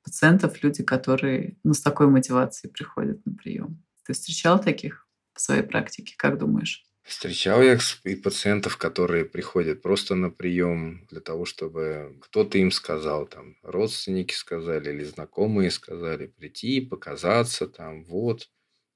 пациентов 0.01 0.63
люди, 0.63 0.83
которые 0.83 1.57
ну, 1.65 1.73
с 1.73 1.81
такой 1.81 2.07
мотивацией 2.07 2.71
приходят 2.71 3.25
на 3.25 3.35
прием. 3.35 3.83
Ты 4.05 4.13
встречал 4.13 4.61
таких 4.61 5.05
в 5.33 5.41
своей 5.41 5.63
практике? 5.63 6.15
Как 6.17 6.37
думаешь? 6.37 6.85
Встречал 7.03 7.61
я 7.61 7.77
и 8.05 8.15
пациентов, 8.15 8.77
которые 8.77 9.25
приходят 9.25 9.81
просто 9.81 10.15
на 10.15 10.29
прием 10.29 11.05
для 11.11 11.19
того, 11.19 11.43
чтобы 11.43 12.17
кто-то 12.21 12.57
им 12.57 12.71
сказал, 12.71 13.27
там, 13.27 13.57
родственники 13.61 14.33
сказали 14.33 14.93
или 14.93 15.03
знакомые 15.03 15.71
сказали 15.71 16.27
прийти, 16.27 16.79
показаться, 16.79 17.67
там, 17.67 18.05
вот. 18.05 18.49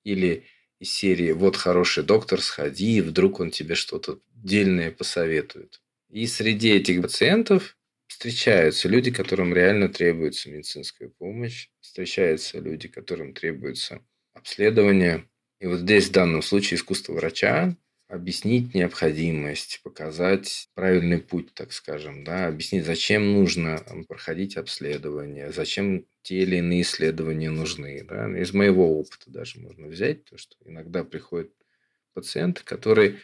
Или 0.05 0.45
из 0.79 0.93
серии 0.93 1.33
«Вот 1.33 1.57
хороший 1.57 2.05
доктор, 2.05 2.41
сходи, 2.41 3.01
вдруг 3.01 3.41
он 3.41 3.51
тебе 3.51 3.75
что-то 3.75 4.21
дельное 4.33 4.91
посоветует». 4.91 5.81
И 6.09 6.25
среди 6.27 6.71
этих 6.71 7.01
пациентов 7.01 7.77
встречаются 8.07 8.89
люди, 8.89 9.11
которым 9.11 9.53
реально 9.53 9.89
требуется 9.89 10.49
медицинская 10.49 11.09
помощь, 11.09 11.69
встречаются 11.81 12.59
люди, 12.59 12.87
которым 12.87 13.33
требуется 13.33 14.01
обследование. 14.33 15.29
И 15.59 15.67
вот 15.67 15.81
здесь 15.81 16.07
в 16.09 16.11
данном 16.11 16.41
случае 16.41 16.77
искусство 16.77 17.13
врача 17.13 17.75
объяснить 18.07 18.73
необходимость, 18.73 19.81
показать 19.83 20.69
правильный 20.73 21.19
путь, 21.19 21.53
так 21.53 21.71
скажем, 21.71 22.23
да, 22.23 22.47
объяснить, 22.47 22.85
зачем 22.85 23.33
нужно 23.33 23.85
проходить 24.07 24.57
обследование, 24.57 25.51
зачем 25.51 26.07
те 26.23 26.41
или 26.41 26.55
иные 26.55 26.81
исследования 26.81 27.51
нужны. 27.51 28.03
Да. 28.03 28.27
Из 28.35 28.51
моего 28.51 28.99
опыта 28.99 29.29
даже 29.29 29.59
можно 29.59 29.87
взять 29.87 30.25
то, 30.25 30.39
что 30.39 30.55
иногда 30.65 31.03
приходят 31.03 31.51
пациенты, 32.15 32.63
который 32.63 33.19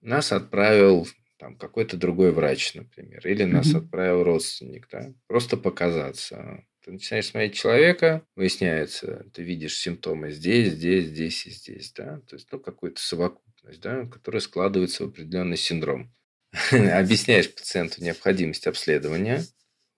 нас 0.00 0.32
отправил 0.32 1.06
там 1.38 1.56
какой-то 1.56 1.96
другой 1.96 2.32
врач, 2.32 2.74
например, 2.74 3.26
или 3.26 3.44
нас 3.44 3.72
mm-hmm. 3.72 3.78
отправил 3.78 4.24
родственник, 4.24 4.88
да, 4.90 5.12
просто 5.26 5.56
показаться. 5.56 6.64
Ты 6.84 6.92
начинаешь 6.92 7.26
смотреть 7.26 7.54
человека, 7.54 8.22
выясняется, 8.34 9.26
ты 9.32 9.42
видишь 9.42 9.78
симптомы 9.78 10.30
здесь, 10.30 10.72
здесь, 10.72 11.06
здесь 11.06 11.46
и 11.46 11.50
здесь, 11.50 11.92
да, 11.92 12.20
то 12.28 12.36
есть, 12.36 12.48
ну, 12.50 12.58
какую-то 12.58 13.00
совокупность, 13.00 13.80
да, 13.80 14.06
которая 14.06 14.40
складывается 14.40 15.04
в 15.04 15.08
определенный 15.08 15.56
синдром. 15.56 16.12
Объясняешь 16.72 17.54
пациенту 17.54 18.02
необходимость 18.02 18.66
обследования, 18.66 19.44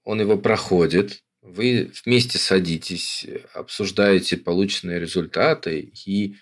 он 0.04 0.20
его 0.20 0.36
проходит, 0.36 1.22
вы 1.42 1.90
вместе 2.04 2.38
садитесь, 2.38 3.26
обсуждаете 3.54 4.36
полученные 4.36 5.00
результаты, 5.00 5.80
и 5.80 6.36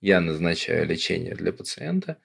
я 0.00 0.20
назначаю 0.20 0.86
лечение 0.86 1.34
для 1.34 1.52
пациента, 1.52 2.18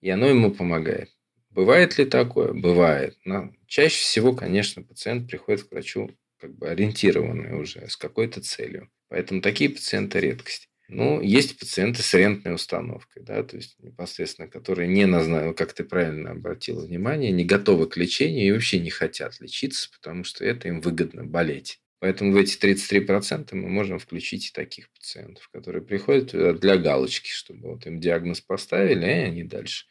и 0.00 0.10
оно 0.10 0.26
ему 0.26 0.50
помогает. 0.52 1.10
Бывает 1.50 1.98
ли 1.98 2.04
такое? 2.04 2.52
Бывает. 2.52 3.16
Но 3.24 3.52
чаще 3.66 4.00
всего, 4.00 4.32
конечно, 4.34 4.82
пациент 4.82 5.28
приходит 5.28 5.64
к 5.64 5.72
врачу 5.72 6.10
как 6.38 6.56
бы 6.56 6.68
ориентированный 6.68 7.60
уже, 7.60 7.88
с 7.88 7.96
какой-то 7.96 8.40
целью. 8.40 8.88
Поэтому 9.08 9.42
такие 9.42 9.70
пациенты 9.70 10.20
редкость. 10.20 10.68
Ну, 10.88 11.20
есть 11.20 11.58
пациенты 11.58 12.02
с 12.02 12.14
рентной 12.14 12.54
установкой, 12.54 13.22
да, 13.22 13.44
то 13.44 13.56
есть 13.56 13.78
непосредственно, 13.78 14.48
которые 14.48 14.88
не 14.88 15.06
назначены, 15.06 15.54
как 15.54 15.72
ты 15.72 15.84
правильно 15.84 16.32
обратила 16.32 16.84
внимание, 16.84 17.30
не 17.30 17.44
готовы 17.44 17.88
к 17.88 17.96
лечению 17.96 18.48
и 18.48 18.52
вообще 18.52 18.80
не 18.80 18.90
хотят 18.90 19.40
лечиться, 19.40 19.88
потому 19.92 20.24
что 20.24 20.44
это 20.44 20.66
им 20.66 20.80
выгодно 20.80 21.24
болеть. 21.24 21.80
Поэтому 22.00 22.32
в 22.32 22.36
эти 22.36 22.56
33% 22.58 23.54
мы 23.54 23.68
можем 23.68 23.98
включить 24.00 24.48
и 24.48 24.52
таких 24.52 24.90
пациентов, 24.90 25.48
которые 25.52 25.82
приходят 25.82 26.58
для 26.58 26.76
галочки, 26.76 27.30
чтобы 27.30 27.68
вот 27.74 27.86
им 27.86 28.00
диагноз 28.00 28.40
поставили, 28.40 29.06
и 29.06 29.10
они 29.10 29.44
дальше 29.44 29.86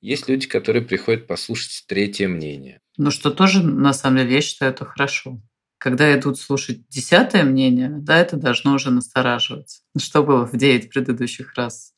есть 0.00 0.28
люди, 0.28 0.46
которые 0.46 0.84
приходят 0.84 1.26
послушать 1.26 1.84
третье 1.86 2.28
мнение. 2.28 2.80
Ну, 2.96 3.10
что 3.10 3.30
тоже, 3.30 3.62
на 3.62 3.92
самом 3.92 4.18
деле, 4.18 4.34
я 4.34 4.40
считаю, 4.40 4.72
это 4.72 4.84
хорошо. 4.84 5.40
Когда 5.78 6.14
идут 6.18 6.38
слушать 6.38 6.86
десятое 6.88 7.42
мнение, 7.42 7.88
да, 7.90 8.18
это 8.18 8.36
должно 8.36 8.74
уже 8.74 8.90
настораживаться. 8.90 9.82
Что 9.98 10.22
было 10.22 10.46
в 10.46 10.56
девять 10.56 10.90
предыдущих 10.90 11.54
раз? 11.54 11.94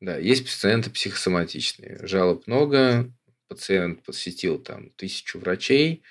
Да, 0.00 0.18
есть 0.18 0.44
пациенты 0.44 0.90
психосоматичные. 0.90 2.00
Жалоб 2.02 2.46
много, 2.46 3.10
пациент 3.48 4.02
посетил 4.02 4.58
там 4.58 4.90
тысячу 4.96 5.38
врачей, 5.38 6.02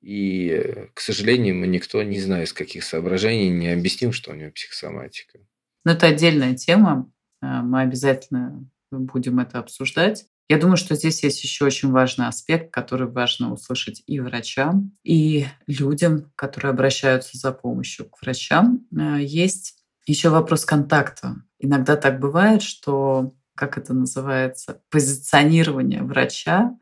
и, 0.00 0.88
к 0.94 1.00
сожалению, 1.00 1.56
мы 1.56 1.66
никто, 1.66 2.02
не 2.02 2.20
знаю, 2.20 2.44
из 2.44 2.52
каких 2.52 2.84
соображений, 2.84 3.50
не 3.50 3.68
объяснил, 3.68 4.12
что 4.12 4.30
у 4.30 4.34
него 4.34 4.52
психосоматика. 4.52 5.38
Но 5.84 5.92
это 5.92 6.06
отдельная 6.06 6.54
тема. 6.54 7.10
Э, 7.42 7.62
мы 7.62 7.82
обязательно 7.82 8.68
будем 8.90 9.40
это 9.40 9.58
обсуждать. 9.58 10.26
Я 10.48 10.58
думаю, 10.58 10.76
что 10.76 10.94
здесь 10.94 11.24
есть 11.24 11.42
еще 11.42 11.64
очень 11.64 11.90
важный 11.90 12.28
аспект, 12.28 12.72
который 12.72 13.08
важно 13.08 13.52
услышать 13.52 14.02
и 14.06 14.20
врачам, 14.20 14.96
и 15.02 15.46
людям, 15.66 16.30
которые 16.36 16.70
обращаются 16.70 17.36
за 17.36 17.50
помощью 17.50 18.08
к 18.08 18.22
врачам. 18.22 18.86
Э, 18.96 19.18
есть 19.20 19.74
еще 20.06 20.28
вопрос 20.28 20.64
контакта. 20.64 21.36
Иногда 21.58 21.96
так 21.96 22.20
бывает, 22.20 22.62
что, 22.62 23.34
как 23.56 23.76
это 23.76 23.92
называется, 23.92 24.82
позиционирование 24.88 26.02
врача 26.02 26.78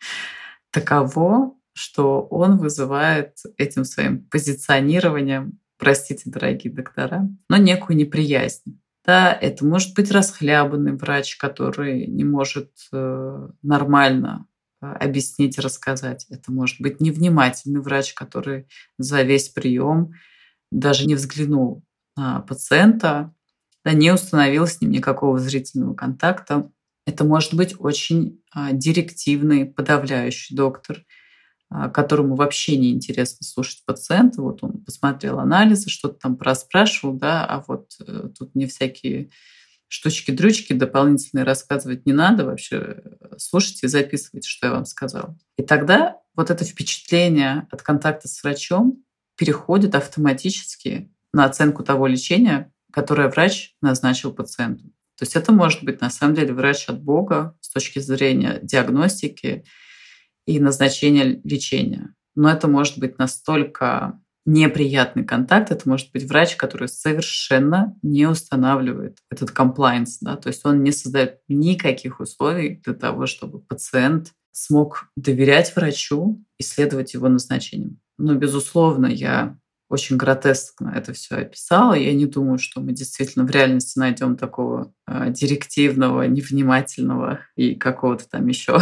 таково, 0.70 1.54
что 1.74 2.22
он 2.22 2.56
вызывает 2.56 3.36
этим 3.58 3.84
своим 3.84 4.24
позиционированием, 4.28 5.58
простите, 5.76 6.30
дорогие 6.30 6.72
доктора, 6.72 7.28
но 7.50 7.58
некую 7.58 7.98
неприязнь. 7.98 8.80
Да, 9.04 9.32
это 9.32 9.66
может 9.66 9.94
быть 9.94 10.10
расхлябанный 10.10 10.96
врач, 10.96 11.36
который 11.36 12.06
не 12.06 12.24
может 12.24 12.70
э, 12.90 13.48
нормально 13.62 14.46
э, 14.80 14.86
объяснить, 14.86 15.58
рассказать. 15.58 16.26
Это 16.30 16.50
может 16.50 16.80
быть 16.80 17.00
невнимательный 17.00 17.82
врач, 17.82 18.14
который 18.14 18.66
за 18.96 19.22
весь 19.22 19.50
прием 19.50 20.12
даже 20.70 21.06
не 21.06 21.14
взглянул 21.14 21.84
на 22.16 22.40
пациента, 22.40 23.34
да, 23.84 23.92
не 23.92 24.10
установил 24.10 24.66
с 24.66 24.80
ним 24.80 24.90
никакого 24.90 25.38
зрительного 25.38 25.94
контакта. 25.94 26.70
Это 27.06 27.24
может 27.24 27.54
быть 27.54 27.74
очень 27.78 28.42
а, 28.50 28.72
директивный, 28.72 29.66
подавляющий 29.66 30.56
доктор, 30.56 31.04
которому 31.92 32.36
вообще 32.36 32.76
не 32.76 32.92
интересно 32.92 33.44
слушать 33.44 33.82
пациента. 33.84 34.42
Вот 34.42 34.62
он 34.62 34.84
посмотрел 34.84 35.40
анализы, 35.40 35.90
что-то 35.90 36.20
там 36.20 36.36
проспрашивал, 36.36 37.14
да, 37.14 37.44
а 37.44 37.64
вот 37.66 37.94
э, 38.00 38.28
тут 38.38 38.54
мне 38.54 38.66
всякие 38.66 39.30
штучки-дрючки 39.88 40.72
дополнительные 40.72 41.44
рассказывать 41.44 42.06
не 42.06 42.12
надо, 42.12 42.44
вообще 42.44 42.76
э, 42.76 43.34
слушайте 43.38 43.86
и 43.86 43.88
записывайте, 43.88 44.48
что 44.48 44.66
я 44.66 44.72
вам 44.72 44.86
сказал. 44.86 45.36
И 45.56 45.62
тогда 45.62 46.18
вот 46.36 46.50
это 46.50 46.64
впечатление 46.64 47.66
от 47.70 47.82
контакта 47.82 48.28
с 48.28 48.42
врачом 48.42 49.04
переходит 49.36 49.94
автоматически 49.94 51.12
на 51.32 51.44
оценку 51.44 51.82
того 51.82 52.06
лечения, 52.06 52.72
которое 52.92 53.28
врач 53.28 53.74
назначил 53.80 54.32
пациенту. 54.32 54.84
То 55.16 55.22
есть 55.22 55.36
это 55.36 55.52
может 55.52 55.84
быть 55.84 56.00
на 56.00 56.10
самом 56.10 56.34
деле 56.34 56.52
врач 56.52 56.88
от 56.88 57.02
Бога 57.02 57.56
с 57.60 57.68
точки 57.68 57.98
зрения 57.98 58.58
диагностики, 58.62 59.64
и 60.46 60.60
назначение 60.60 61.40
лечения. 61.44 62.14
Но 62.34 62.50
это 62.50 62.68
может 62.68 62.98
быть 62.98 63.18
настолько 63.18 64.20
неприятный 64.46 65.24
контакт, 65.24 65.70
это 65.70 65.88
может 65.88 66.12
быть 66.12 66.24
врач, 66.24 66.56
который 66.56 66.88
совершенно 66.88 67.96
не 68.02 68.26
устанавливает 68.26 69.18
этот 69.30 69.50
комплайнс, 69.52 70.18
да, 70.20 70.36
то 70.36 70.48
есть 70.48 70.64
он 70.66 70.82
не 70.82 70.92
создает 70.92 71.38
никаких 71.48 72.20
условий 72.20 72.80
для 72.84 72.94
того, 72.94 73.26
чтобы 73.26 73.60
пациент 73.60 74.32
смог 74.52 75.08
доверять 75.16 75.74
врачу 75.74 76.44
и 76.58 76.62
следовать 76.62 77.14
его 77.14 77.28
назначениям. 77.28 78.00
Но, 78.18 78.34
безусловно, 78.34 79.06
я 79.06 79.58
очень 79.88 80.16
гротескно 80.16 80.92
это 80.94 81.12
все 81.12 81.36
описала. 81.36 81.94
Я 81.94 82.14
не 82.14 82.26
думаю, 82.26 82.58
что 82.58 82.80
мы 82.80 82.92
действительно 82.92 83.44
в 83.44 83.50
реальности 83.50 83.98
найдем 83.98 84.36
такого 84.36 84.92
э, 85.06 85.30
директивного, 85.30 86.22
невнимательного 86.22 87.40
и 87.56 87.74
какого-то 87.74 88.28
там 88.28 88.46
еще 88.46 88.78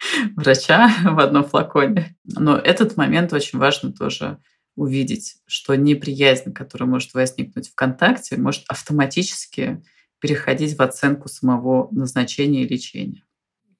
врача 0.36 0.90
в 1.04 1.18
одном 1.18 1.44
флаконе. 1.44 2.16
Но 2.24 2.56
этот 2.56 2.96
момент 2.96 3.32
очень 3.32 3.58
важно 3.58 3.92
тоже 3.92 4.38
увидеть, 4.76 5.36
что 5.46 5.74
неприязнь, 5.74 6.52
которая 6.52 6.88
может 6.88 7.14
возникнуть 7.14 7.68
в 7.68 7.74
контакте, 7.74 8.36
может 8.36 8.64
автоматически 8.68 9.82
переходить 10.20 10.76
в 10.76 10.82
оценку 10.82 11.28
самого 11.28 11.88
назначения 11.92 12.62
и 12.62 12.68
лечения. 12.68 13.24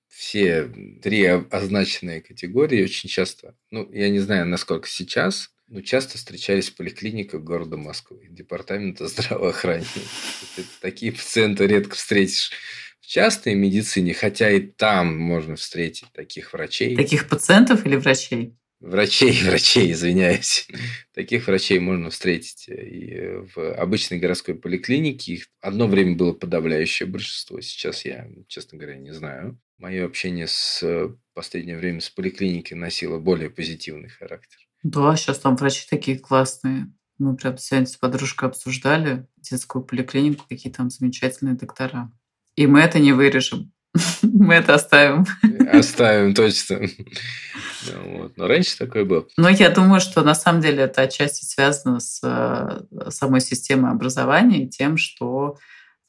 Все 0.09 0.65
три 1.03 1.25
означенные 1.25 2.21
категории 2.21 2.83
очень 2.83 3.09
часто, 3.09 3.55
ну, 3.71 3.89
я 3.93 4.09
не 4.09 4.19
знаю, 4.19 4.47
насколько 4.47 4.89
сейчас, 4.89 5.51
но 5.69 5.83
часто 5.83 6.17
встречались 6.17 6.71
в 6.71 6.77
поликлиниках 6.77 7.43
города 7.43 7.77
Москвы, 7.77 8.27
департамента 8.29 9.07
здравоохранения. 9.09 9.87
Такие 10.81 11.13
пациенты 11.13 11.67
редко 11.67 11.95
встретишь 11.95 12.51
частной 13.09 13.55
медицине, 13.55 14.13
хотя 14.13 14.51
и 14.51 14.61
там 14.61 15.19
можно 15.19 15.57
встретить 15.57 16.13
таких 16.13 16.53
врачей. 16.53 16.95
Таких 16.95 17.29
пациентов 17.29 17.87
или 17.87 17.97
врачей? 17.97 18.55
Врачей, 18.81 19.33
врачей, 19.45 19.93
извиняюсь. 19.93 20.69
Таких 21.15 21.47
врачей 21.47 21.79
можно 21.79 22.11
встретить 22.11 22.69
и 22.69 23.41
в 23.55 23.75
обычной 23.75 24.19
городской 24.19 24.55
поликлинике. 24.55 25.33
Их 25.33 25.47
одно 25.61 25.89
время 25.89 26.17
было 26.17 26.35
подавляющее 26.35 27.09
большинство. 27.09 27.61
Сейчас 27.63 28.05
я, 28.05 28.29
честно 28.47 28.79
говоря, 28.79 28.99
не 28.99 29.13
знаю. 29.13 29.59
Мое 29.79 30.05
общение 30.05 30.47
с 30.47 31.11
последнее 31.33 31.79
время 31.79 32.01
с 32.01 32.11
поликлиникой 32.11 32.77
носило 32.77 33.19
более 33.19 33.49
позитивный 33.49 34.11
характер. 34.11 34.59
Да, 34.83 35.17
сейчас 35.17 35.39
там 35.39 35.57
врачи 35.57 35.87
такие 35.89 36.19
классные. 36.19 36.93
Мы 37.17 37.37
прям 37.37 37.57
сегодня 37.57 37.87
с 37.87 37.97
подружкой 37.97 38.51
обсуждали 38.51 39.27
детскую 39.39 39.83
поликлинику, 39.83 40.45
какие 40.49 40.73
там 40.73 40.91
замечательные 40.91 41.57
доктора. 41.57 42.13
И 42.59 42.67
мы 42.67 42.81
это 42.81 42.99
не 42.99 43.13
вырежем. 43.13 43.71
Мы 44.23 44.55
это 44.55 44.75
оставим. 44.75 45.25
Оставим, 45.73 46.35
точно. 46.35 46.81
Вот. 48.05 48.37
Но 48.37 48.49
раньше 48.49 48.77
такое 48.77 49.05
было. 49.05 49.29
Но 49.37 49.49
я 49.49 49.71
думаю, 49.71 50.01
что 50.01 50.25
на 50.25 50.35
самом 50.35 50.61
деле 50.61 50.83
это 50.83 51.03
отчасти 51.03 51.45
связано 51.45 52.01
с 52.01 52.19
э, 52.21 53.11
самой 53.11 53.43
системой 53.43 53.93
образования 53.93 54.65
и 54.65 54.69
тем, 54.69 54.97
что 54.97 55.57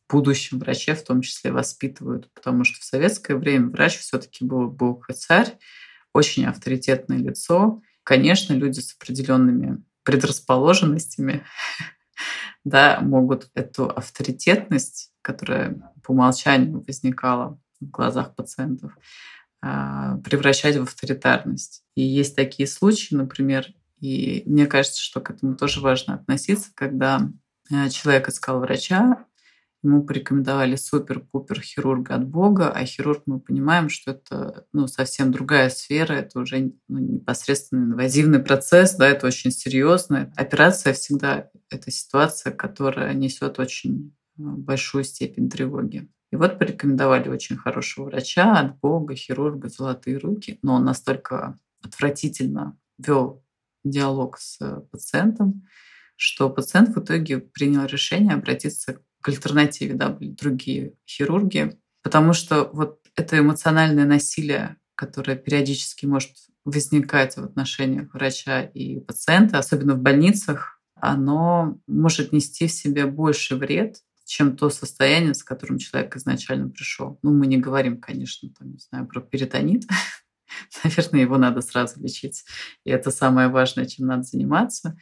в 0.08 0.12
будущем 0.12 0.58
врачей 0.58 0.96
в 0.96 1.04
том 1.04 1.22
числе 1.22 1.52
воспитывают. 1.52 2.34
Потому 2.34 2.64
что 2.64 2.80
в 2.80 2.84
советское 2.84 3.36
время 3.36 3.70
врач 3.70 4.00
все-таки 4.00 4.44
был 4.44 4.72
бог 4.72 5.08
и 5.12 5.14
царь, 5.14 5.54
очень 6.16 6.48
авторитетное 6.48 7.20
лицо. 7.20 7.84
Конечно, 8.02 8.54
люди 8.54 8.80
с 8.80 8.96
определенными 9.00 9.84
предрасположенностями 10.02 11.44
да, 12.70 13.00
могут 13.02 13.50
эту 13.54 13.90
авторитетность, 13.90 15.12
которая 15.22 15.94
по 16.04 16.12
умолчанию 16.12 16.84
возникала 16.86 17.60
в 17.82 17.90
глазах 17.90 18.36
пациентов, 18.36 18.98
а, 19.62 20.18
превращать 20.18 20.78
в 20.78 20.84
авторитарность. 20.84 21.84
И 21.96 22.02
есть 22.02 22.36
такие 22.36 22.68
случаи, 22.68 23.16
например, 23.16 23.68
и 24.00 24.44
мне 24.46 24.66
кажется, 24.66 25.02
что 25.02 25.20
к 25.20 25.32
этому 25.32 25.56
тоже 25.56 25.82
важно 25.82 26.16
относиться, 26.16 26.70
когда 26.74 27.30
э, 27.70 27.90
человек 27.90 28.30
искал 28.30 28.60
врача, 28.60 29.26
ему 29.82 30.04
порекомендовали 30.04 30.76
супер-пупер 30.76 31.62
хирурга 31.62 32.16
от 32.16 32.28
Бога, 32.28 32.70
а 32.70 32.86
хирург 32.86 33.24
мы 33.26 33.40
понимаем, 33.40 33.90
что 33.90 34.12
это 34.12 34.66
ну, 34.74 34.88
совсем 34.88 35.32
другая 35.32 35.70
сфера, 35.70 36.14
это 36.14 36.40
уже 36.40 36.74
ну, 36.88 37.00
непосредственно 37.00 37.86
инвазивный 37.86 38.40
процесс, 38.40 38.96
да, 38.96 39.08
это 39.08 39.28
очень 39.28 39.52
серьезно. 39.52 40.34
Операция 40.36 40.94
всегда 40.94 41.50
это 41.70 41.92
ситуация, 41.92 42.52
которая 42.52 43.14
несет 43.14 43.60
очень 43.60 44.16
э, 44.38 44.42
большую 44.42 45.04
степень 45.04 45.50
тревоги. 45.50 46.10
И 46.32 46.36
вот 46.36 46.60
порекомендовали 46.60 47.30
очень 47.30 47.58
хорошего 47.58 48.06
врача 48.06 48.60
от 48.60 48.80
Бога, 48.80 49.16
хирурга, 49.16 49.70
золотые 49.70 50.18
руки, 50.18 50.60
но 50.62 50.76
он 50.76 50.86
настолько 50.86 51.58
отвратительно 51.82 52.78
вел 52.98 53.44
диалог 53.84 54.38
с 54.38 54.60
пациентом, 54.92 55.66
что 56.18 56.50
пациент 56.50 56.96
в 56.96 57.00
итоге 57.02 57.40
принял 57.40 57.86
решение 57.86 58.34
обратиться 58.34 59.02
к 59.22 59.30
альтернативе, 59.30 59.96
да, 59.96 60.10
были 60.10 60.32
другие 60.32 60.94
хирурги, 61.08 61.78
потому 62.02 62.34
что 62.34 62.70
вот 62.74 63.00
это 63.16 63.40
эмоциональное 63.40 64.06
насилие, 64.06 64.78
которое 64.96 65.38
периодически 65.38 66.06
может 66.06 66.32
возникать 66.66 67.36
в 67.36 67.44
отношениях 67.44 68.14
врача 68.14 68.62
и 68.62 69.00
пациента, 69.00 69.58
особенно 69.58 69.96
в 69.96 70.00
больницах, 70.00 70.82
оно 70.96 71.80
может 71.88 72.34
нести 72.34 72.68
в 72.68 72.72
себе 72.72 73.06
больше 73.06 73.56
вред, 73.56 73.98
чем 74.26 74.56
то 74.56 74.70
состояние, 74.70 75.34
с 75.34 75.44
которым 75.44 75.80
человек 75.80 76.16
изначально 76.16 76.70
пришел. 76.70 77.18
Ну, 77.24 77.34
мы 77.34 77.48
не 77.48 77.58
говорим, 77.58 78.00
конечно, 78.00 78.50
там, 78.58 78.74
не 78.74 78.78
знаю, 78.78 79.08
про 79.08 79.22
перитонит. 79.22 79.88
Наверное, 80.84 81.22
его 81.22 81.38
надо 81.38 81.62
сразу 81.62 82.00
лечить. 82.00 82.44
И 82.84 82.92
это 82.92 83.10
самое 83.10 83.48
важное, 83.48 83.86
чем 83.86 84.06
надо 84.06 84.24
заниматься. 84.24 84.98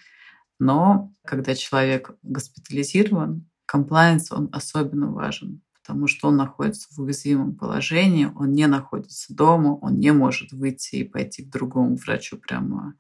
Но 0.60 1.14
когда 1.26 1.56
человек 1.56 2.12
госпитализирован, 2.24 3.50
комплайенс, 3.68 4.32
он 4.32 4.50
особенно 4.52 5.12
важен, 5.12 5.62
потому 5.82 6.08
что 6.08 6.30
он 6.30 6.38
находится 6.38 6.88
в 6.92 7.00
уязвимом 7.00 7.56
положении, 7.56 8.32
он 8.36 8.54
не 8.54 8.66
находится 8.66 9.36
дома, 9.36 9.78
он 9.82 10.00
не 10.00 10.12
может 10.12 10.52
выйти 10.52 10.96
и 10.96 11.04
пойти 11.04 11.44
к 11.44 11.52
другому 11.52 11.96
врачу 11.96 12.38
прямо 12.38 12.96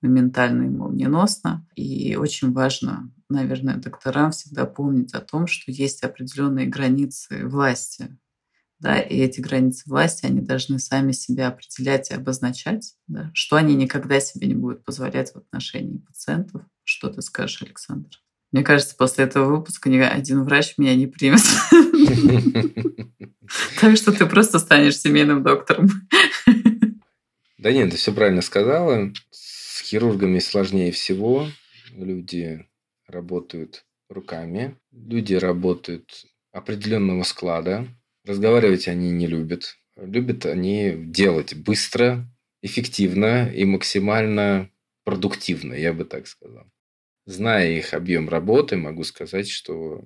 моментально 0.00 0.64
и 0.64 0.68
молниеносно. 0.68 1.66
И 1.74 2.14
очень 2.16 2.52
важно, 2.52 3.12
наверное, 3.28 3.76
докторам 3.76 4.30
всегда 4.30 4.66
помнить 4.66 5.14
о 5.14 5.20
том, 5.20 5.46
что 5.46 5.70
есть 5.70 6.02
определенные 6.02 6.66
границы 6.66 7.46
власти. 7.46 8.16
Да, 8.80 8.98
и 8.98 9.16
эти 9.16 9.40
границы 9.40 9.88
власти, 9.88 10.26
они 10.26 10.40
должны 10.40 10.78
сами 10.78 11.12
себя 11.12 11.48
определять 11.48 12.10
и 12.10 12.14
обозначать, 12.14 12.96
да, 13.06 13.30
что 13.32 13.56
они 13.56 13.74
никогда 13.76 14.20
себе 14.20 14.46
не 14.46 14.54
будут 14.54 14.84
позволять 14.84 15.32
в 15.32 15.36
отношении 15.36 15.98
пациентов. 15.98 16.62
Что 16.82 17.08
ты 17.08 17.22
скажешь, 17.22 17.62
Александр? 17.62 18.23
Мне 18.54 18.62
кажется, 18.62 18.94
после 18.96 19.24
этого 19.24 19.56
выпуска 19.56 19.88
ни 19.88 19.98
один 19.98 20.44
врач 20.44 20.74
меня 20.78 20.94
не 20.94 21.08
примет. 21.08 21.40
Так 23.80 23.96
что 23.96 24.12
ты 24.12 24.26
просто 24.26 24.58
станешь 24.58 24.98
семейным 24.98 25.42
доктором. 25.42 25.88
Да 27.58 27.72
нет, 27.72 27.90
ты 27.90 27.96
все 27.96 28.12
правильно 28.12 28.42
сказала 28.42 29.12
хирургами 29.84 30.38
сложнее 30.38 30.92
всего. 30.92 31.48
Люди 31.92 32.64
работают 33.08 33.84
руками, 34.08 34.76
люди 34.92 35.34
работают 35.34 36.24
определенного 36.52 37.24
склада. 37.24 37.88
Разговаривать 38.24 38.86
они 38.86 39.10
не 39.10 39.26
любят. 39.26 39.76
Любят 39.96 40.46
они 40.46 40.94
делать 40.96 41.54
быстро, 41.54 42.24
эффективно 42.62 43.48
и 43.52 43.64
максимально 43.64 44.70
продуктивно, 45.04 45.74
я 45.74 45.92
бы 45.92 46.04
так 46.04 46.28
сказал. 46.28 46.66
Зная 47.26 47.70
их 47.72 47.94
объем 47.94 48.28
работы, 48.28 48.76
могу 48.76 49.04
сказать, 49.04 49.48
что 49.48 50.04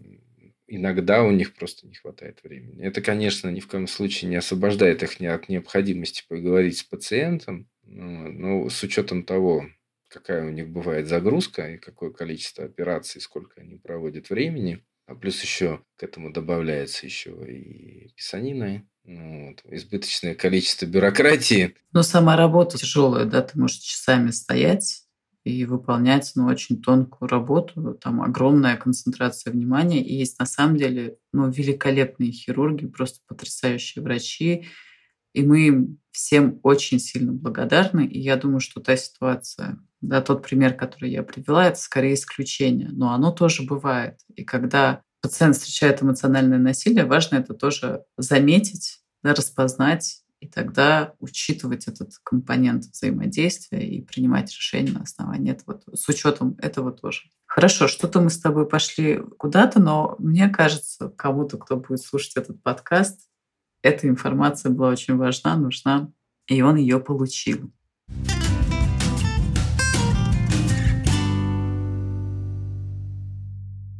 иногда 0.68 1.24
у 1.24 1.30
них 1.30 1.54
просто 1.54 1.86
не 1.86 1.94
хватает 1.94 2.42
времени. 2.44 2.84
Это, 2.84 3.00
конечно, 3.00 3.48
ни 3.48 3.60
в 3.60 3.66
коем 3.66 3.88
случае 3.88 4.30
не 4.30 4.36
освобождает 4.36 5.02
их 5.02 5.20
от 5.20 5.48
необходимости 5.48 6.24
поговорить 6.28 6.78
с 6.78 6.84
пациентом, 6.84 7.68
но 7.82 8.68
с 8.68 8.82
учетом 8.82 9.24
того, 9.24 9.66
какая 10.08 10.46
у 10.46 10.50
них 10.50 10.68
бывает 10.68 11.08
загрузка 11.08 11.72
и 11.72 11.78
какое 11.78 12.10
количество 12.10 12.64
операций, 12.64 13.20
сколько 13.20 13.60
они 13.60 13.76
проводят 13.76 14.30
времени. 14.30 14.84
А 15.06 15.14
плюс 15.14 15.42
еще 15.42 15.80
к 15.96 16.02
этому 16.02 16.30
добавляется 16.30 17.06
еще 17.06 17.30
и 17.50 18.10
писанина, 18.14 18.86
ну, 19.04 19.48
вот, 19.48 19.62
избыточное 19.72 20.34
количество 20.34 20.84
бюрократии. 20.84 21.74
Но 21.92 22.02
сама 22.02 22.36
работа 22.36 22.76
тяжелая, 22.76 23.24
да, 23.24 23.40
ты 23.40 23.58
можешь 23.58 23.78
часами 23.78 24.30
стоять 24.30 25.07
и 25.48 25.64
выполнять 25.64 26.32
ну, 26.34 26.46
очень 26.46 26.82
тонкую 26.82 27.28
работу, 27.28 27.94
там 27.94 28.20
огромная 28.20 28.76
концентрация 28.76 29.52
внимания. 29.52 30.04
И 30.04 30.14
есть 30.14 30.38
на 30.38 30.44
самом 30.44 30.76
деле 30.76 31.16
ну, 31.32 31.48
великолепные 31.48 32.32
хирурги, 32.32 32.86
просто 32.86 33.20
потрясающие 33.26 34.02
врачи. 34.02 34.66
И 35.32 35.42
мы 35.42 35.66
им 35.66 35.98
всем 36.10 36.60
очень 36.62 36.98
сильно 36.98 37.32
благодарны. 37.32 38.06
И 38.06 38.20
я 38.20 38.36
думаю, 38.36 38.60
что 38.60 38.80
та 38.80 38.96
ситуация, 38.96 39.78
да, 40.02 40.20
тот 40.20 40.46
пример, 40.46 40.74
который 40.74 41.10
я 41.10 41.22
привела, 41.22 41.66
это 41.66 41.78
скорее 41.78 42.14
исключение, 42.14 42.90
но 42.92 43.12
оно 43.12 43.32
тоже 43.32 43.62
бывает. 43.62 44.18
И 44.34 44.44
когда 44.44 45.02
пациент 45.22 45.56
встречает 45.56 46.02
эмоциональное 46.02 46.58
насилие, 46.58 47.06
важно 47.06 47.36
это 47.36 47.54
тоже 47.54 48.02
заметить, 48.18 49.00
да, 49.22 49.34
распознать 49.34 50.22
и 50.40 50.46
тогда 50.46 51.14
учитывать 51.18 51.88
этот 51.88 52.12
компонент 52.22 52.84
взаимодействия 52.84 53.84
и 53.84 54.00
принимать 54.02 54.50
решения 54.54 54.92
на 54.92 55.02
основании 55.02 55.52
этого, 55.52 55.80
с 55.92 56.08
учетом 56.08 56.56
этого 56.60 56.92
тоже. 56.92 57.22
Хорошо, 57.46 57.88
что-то 57.88 58.20
мы 58.20 58.30
с 58.30 58.38
тобой 58.38 58.68
пошли 58.68 59.20
куда-то, 59.36 59.80
но 59.80 60.14
мне 60.20 60.48
кажется, 60.48 61.08
кому-то, 61.08 61.58
кто 61.58 61.76
будет 61.76 62.00
слушать 62.00 62.36
этот 62.36 62.62
подкаст, 62.62 63.28
эта 63.82 64.06
информация 64.06 64.70
была 64.70 64.90
очень 64.90 65.16
важна, 65.16 65.56
нужна, 65.56 66.12
и 66.46 66.62
он 66.62 66.76
ее 66.76 67.00
получил. 67.00 67.72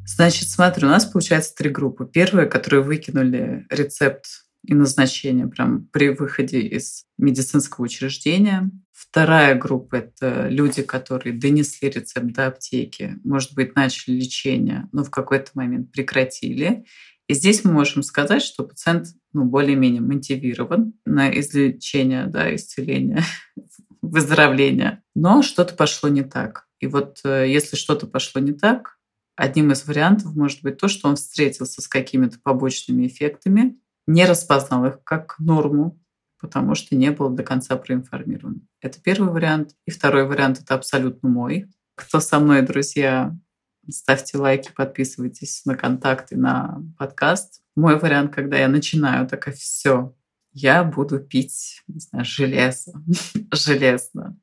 Значит, 0.05 0.49
смотри, 0.49 0.85
у 0.85 0.89
нас 0.89 1.05
получается 1.05 1.55
три 1.55 1.71
группы. 1.71 2.05
Первая, 2.05 2.47
которые 2.47 2.83
выкинули 2.83 3.67
рецепт 3.71 4.48
и 4.67 4.75
назначение 4.75 5.47
прям 5.47 5.87
при 5.93 6.11
выходе 6.11 6.61
из 6.61 7.05
медицинского 7.17 7.85
учреждения. 7.85 8.71
Вторая 8.93 9.55
группа– 9.55 9.95
это 9.97 10.49
люди, 10.49 10.83
которые 10.83 11.39
донесли 11.39 11.89
рецепт 11.89 12.33
до 12.33 12.49
аптеки, 12.49 13.19
может 13.25 13.55
быть, 13.55 13.77
начали 13.77 14.17
лечение, 14.17 14.89
но 14.93 15.05
в 15.05 15.11
какой-то 15.11 15.53
момент 15.55 15.93
прекратили. 15.93 16.85
И 17.29 17.35
здесь 17.35 17.63
мы 17.63 17.73
можем 17.73 18.03
сказать, 18.03 18.43
что 18.43 18.65
пациент 18.65 19.09
ну, 19.33 19.45
более-менее 19.45 20.01
мотивирован 20.01 20.95
на 21.05 21.31
излечение, 21.39 22.27
да, 22.27 22.55
исцеление, 22.55 23.23
выздоровление. 24.03 25.03
Но 25.15 25.43
что-то 25.43 25.75
пошло 25.75 26.09
не 26.09 26.23
так. 26.23 26.67
И 26.81 26.87
вот 26.87 27.21
э, 27.25 27.47
если 27.49 27.77
что-то 27.77 28.07
пошло 28.07 28.41
не 28.41 28.53
так, 28.53 28.99
одним 29.37 29.73
из 29.73 29.87
вариантов 29.87 30.35
может 30.35 30.63
быть 30.63 30.79
то, 30.79 30.89
что 30.89 31.09
он 31.09 31.17
встретился 31.17 31.83
с 31.83 31.89
какими-то 31.89 32.39
побочными 32.43 33.07
эффектами, 33.07 33.79
не 34.09 34.25
распознал 34.25 34.87
их 34.87 35.05
как 35.05 35.39
норму, 35.39 36.01
потому 36.41 36.75
что 36.75 36.97
не 36.97 37.11
был 37.11 37.29
до 37.29 37.43
конца 37.43 37.77
проинформирован. 37.77 38.67
Это 38.81 39.01
первый 39.01 39.31
вариант. 39.31 39.75
И 39.87 39.91
второй 39.91 40.27
вариант— 40.27 40.61
это 40.63 40.75
абсолютно 40.75 41.29
мой. 41.29 41.67
Кто 41.95 42.19
со 42.21 42.39
мной, 42.39 42.63
друзья, 42.63 43.37
ставьте 43.91 44.39
лайки, 44.39 44.73
подписывайтесь 44.75 45.63
на 45.67 45.77
контакты, 45.77 46.37
на 46.37 46.83
подкаст. 46.97 47.61
Мой 47.77 47.99
вариант, 47.99 48.35
когда 48.35 48.57
я 48.57 48.69
начинаю, 48.69 49.29
такая, 49.29 49.55
все, 49.55 50.15
я 50.53 50.85
буду 50.85 51.21
пить, 51.21 51.83
не 51.87 52.01
знаю, 52.01 52.25
железо, 52.25 52.93
железно. 53.53 54.39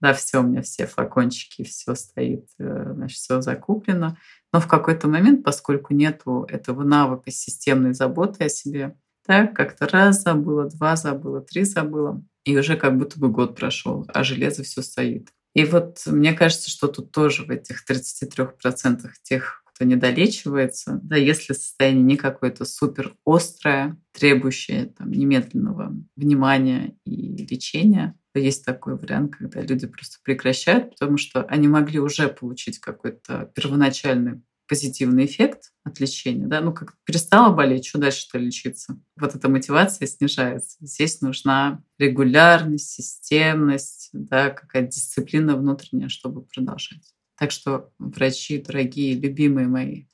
Да, 0.00 0.12
все, 0.12 0.40
у 0.40 0.42
меня 0.42 0.62
все 0.62 0.86
флакончики, 0.86 1.64
все 1.64 1.94
стоит, 1.94 2.48
э, 2.58 2.92
значит, 2.94 3.18
все 3.18 3.40
закуплено. 3.40 4.16
Но 4.52 4.60
в 4.60 4.66
какой-то 4.66 5.08
момент, 5.08 5.44
поскольку 5.44 5.94
нету 5.94 6.44
этого 6.48 6.82
навыка 6.82 7.30
системной 7.30 7.94
заботы 7.94 8.44
о 8.44 8.48
себе, 8.48 8.96
так 9.24 9.54
как-то 9.54 9.86
раз 9.86 10.22
забыла, 10.22 10.68
два 10.68 10.96
забыла, 10.96 11.40
три 11.40 11.64
забыла, 11.64 12.22
и 12.44 12.56
уже 12.58 12.76
как 12.76 12.98
будто 12.98 13.18
бы 13.20 13.28
год 13.28 13.56
прошел, 13.56 14.04
а 14.08 14.24
железо 14.24 14.62
все 14.62 14.82
стоит. 14.82 15.28
И 15.54 15.64
вот 15.64 16.02
мне 16.06 16.32
кажется, 16.32 16.70
что 16.70 16.88
тут 16.88 17.12
тоже 17.12 17.44
в 17.44 17.50
этих 17.50 17.84
33% 17.88 19.08
тех, 19.22 19.62
кто 19.66 19.84
не 19.84 19.96
долечивается, 19.96 21.00
да, 21.02 21.16
если 21.16 21.52
состояние 21.52 22.02
не 22.02 22.16
какое-то 22.16 22.64
супер 22.64 23.14
острое, 23.24 23.96
требующее 24.12 24.86
там, 24.86 25.10
немедленного 25.10 25.92
внимания 26.16 26.96
и 27.04 27.46
лечения, 27.46 28.16
есть 28.38 28.64
такой 28.64 28.96
вариант, 28.96 29.36
когда 29.36 29.60
люди 29.60 29.86
просто 29.86 30.18
прекращают, 30.22 30.90
потому 30.90 31.16
что 31.16 31.42
они 31.44 31.68
могли 31.68 31.98
уже 31.98 32.28
получить 32.28 32.78
какой-то 32.78 33.50
первоначальный 33.54 34.42
позитивный 34.70 35.24
эффект 35.24 35.72
от 35.82 35.98
лечения, 35.98 36.46
да, 36.46 36.60
ну 36.60 36.72
как 36.72 36.94
перестала 37.04 37.52
болеть, 37.52 37.86
что 37.86 37.98
дальше-то 37.98 38.38
лечиться? 38.38 39.00
Вот 39.18 39.34
эта 39.34 39.48
мотивация 39.48 40.06
снижается. 40.06 40.76
Здесь 40.80 41.20
нужна 41.22 41.82
регулярность, 41.98 42.88
системность, 42.88 44.10
да, 44.12 44.50
какая-то 44.50 44.92
дисциплина 44.92 45.56
внутренняя, 45.56 46.08
чтобы 46.08 46.42
продолжать. 46.42 47.02
Так 47.36 47.50
что, 47.50 47.90
врачи, 47.98 48.62
дорогие, 48.62 49.18
любимые 49.18 49.66
мои, 49.66 50.04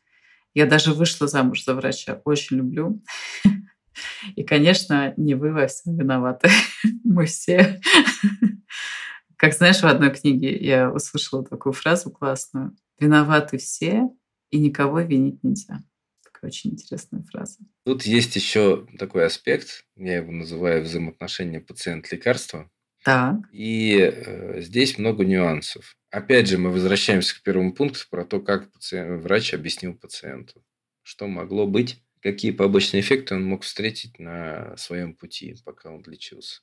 я 0.54 0.64
даже 0.64 0.94
вышла 0.94 1.28
замуж 1.28 1.62
за 1.62 1.74
врача, 1.74 2.22
очень 2.24 2.56
люблю. 2.56 3.02
И, 4.34 4.42
конечно, 4.42 5.14
не 5.16 5.34
вы 5.34 5.52
во 5.52 5.66
всем 5.66 5.96
виноваты. 5.96 6.48
Мы 7.04 7.26
все. 7.26 7.80
Как 9.36 9.52
знаешь, 9.52 9.80
в 9.80 9.86
одной 9.86 10.10
книге 10.10 10.56
я 10.56 10.90
услышала 10.90 11.44
такую 11.44 11.72
фразу 11.72 12.10
классную. 12.10 12.76
Виноваты 12.98 13.58
все, 13.58 14.08
и 14.50 14.58
никого 14.58 15.00
винить 15.00 15.42
нельзя. 15.42 15.82
Такая 16.24 16.50
очень 16.50 16.70
интересная 16.70 17.22
фраза. 17.24 17.58
Тут 17.84 18.04
есть 18.04 18.34
еще 18.36 18.86
такой 18.98 19.26
аспект, 19.26 19.84
я 19.96 20.16
его 20.16 20.32
называю 20.32 20.82
взаимоотношения 20.82 21.60
пациент-лекарство. 21.60 22.70
Так. 23.04 23.36
И 23.52 23.98
э, 23.98 24.60
здесь 24.62 24.98
много 24.98 25.24
нюансов. 25.24 25.96
Опять 26.10 26.48
же, 26.48 26.58
мы 26.58 26.70
возвращаемся 26.70 27.38
к 27.38 27.42
первому 27.42 27.72
пункту 27.72 28.00
про 28.10 28.24
то, 28.24 28.40
как 28.40 28.72
пациент, 28.72 29.22
врач 29.22 29.54
объяснил 29.54 29.94
пациенту, 29.94 30.64
что 31.02 31.28
могло 31.28 31.66
быть, 31.66 32.02
какие 32.22 32.50
побочные 32.50 33.00
эффекты 33.00 33.34
он 33.34 33.44
мог 33.44 33.62
встретить 33.62 34.18
на 34.18 34.76
своем 34.76 35.14
пути, 35.14 35.56
пока 35.64 35.90
он 35.90 36.02
лечился. 36.06 36.60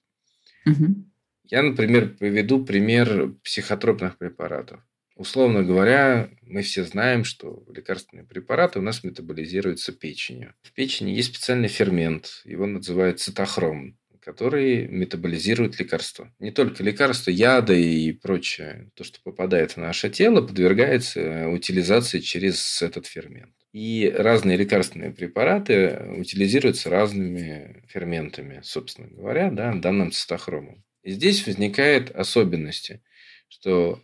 Угу. 0.66 1.06
Я, 1.46 1.62
например, 1.62 2.16
приведу 2.16 2.64
пример 2.64 3.34
психотропных 3.44 4.18
препаратов. 4.18 4.82
Условно 5.16 5.64
говоря, 5.64 6.32
мы 6.42 6.64
все 6.64 6.84
знаем, 6.84 7.24
что 7.24 7.64
лекарственные 7.74 8.26
препараты 8.26 8.80
у 8.80 8.82
нас 8.82 9.04
метаболизируются 9.04 9.92
печенью. 9.92 10.56
В 10.64 10.74
печени 10.74 11.12
есть 11.12 11.30
специальный 11.30 11.68
фермент, 11.68 12.42
его 12.46 12.66
называют 12.66 13.20
цитохром, 13.20 14.00
который 14.20 14.88
метаболизирует 14.88 15.80
лекарства. 15.80 16.34
Не 16.40 16.52
только 16.52 16.82
лекарства, 16.82 17.30
яды 17.30 17.80
и 17.80 18.12
прочее, 18.12 18.90
то, 18.96 19.04
что 19.04 19.20
попадает 19.22 19.74
в 19.74 19.78
наше 19.78 20.10
тело, 20.10 20.42
подвергается 20.42 21.48
утилизации 21.50 22.20
через 22.20 22.82
этот 22.82 23.06
фермент. 23.06 23.54
И 23.74 24.10
разные 24.16 24.56
лекарственные 24.56 25.12
препараты 25.12 26.06
утилизируются 26.18 26.90
разными 26.90 27.84
ферментами, 27.90 28.62
собственно 28.64 29.08
говоря, 29.08 29.52
да, 29.52 29.74
данным 29.74 30.12
цитохромом. 30.12 30.86
И 31.02 31.12
здесь 31.12 31.46
возникает 31.46 32.12
особенности, 32.12 33.02
что 33.50 34.02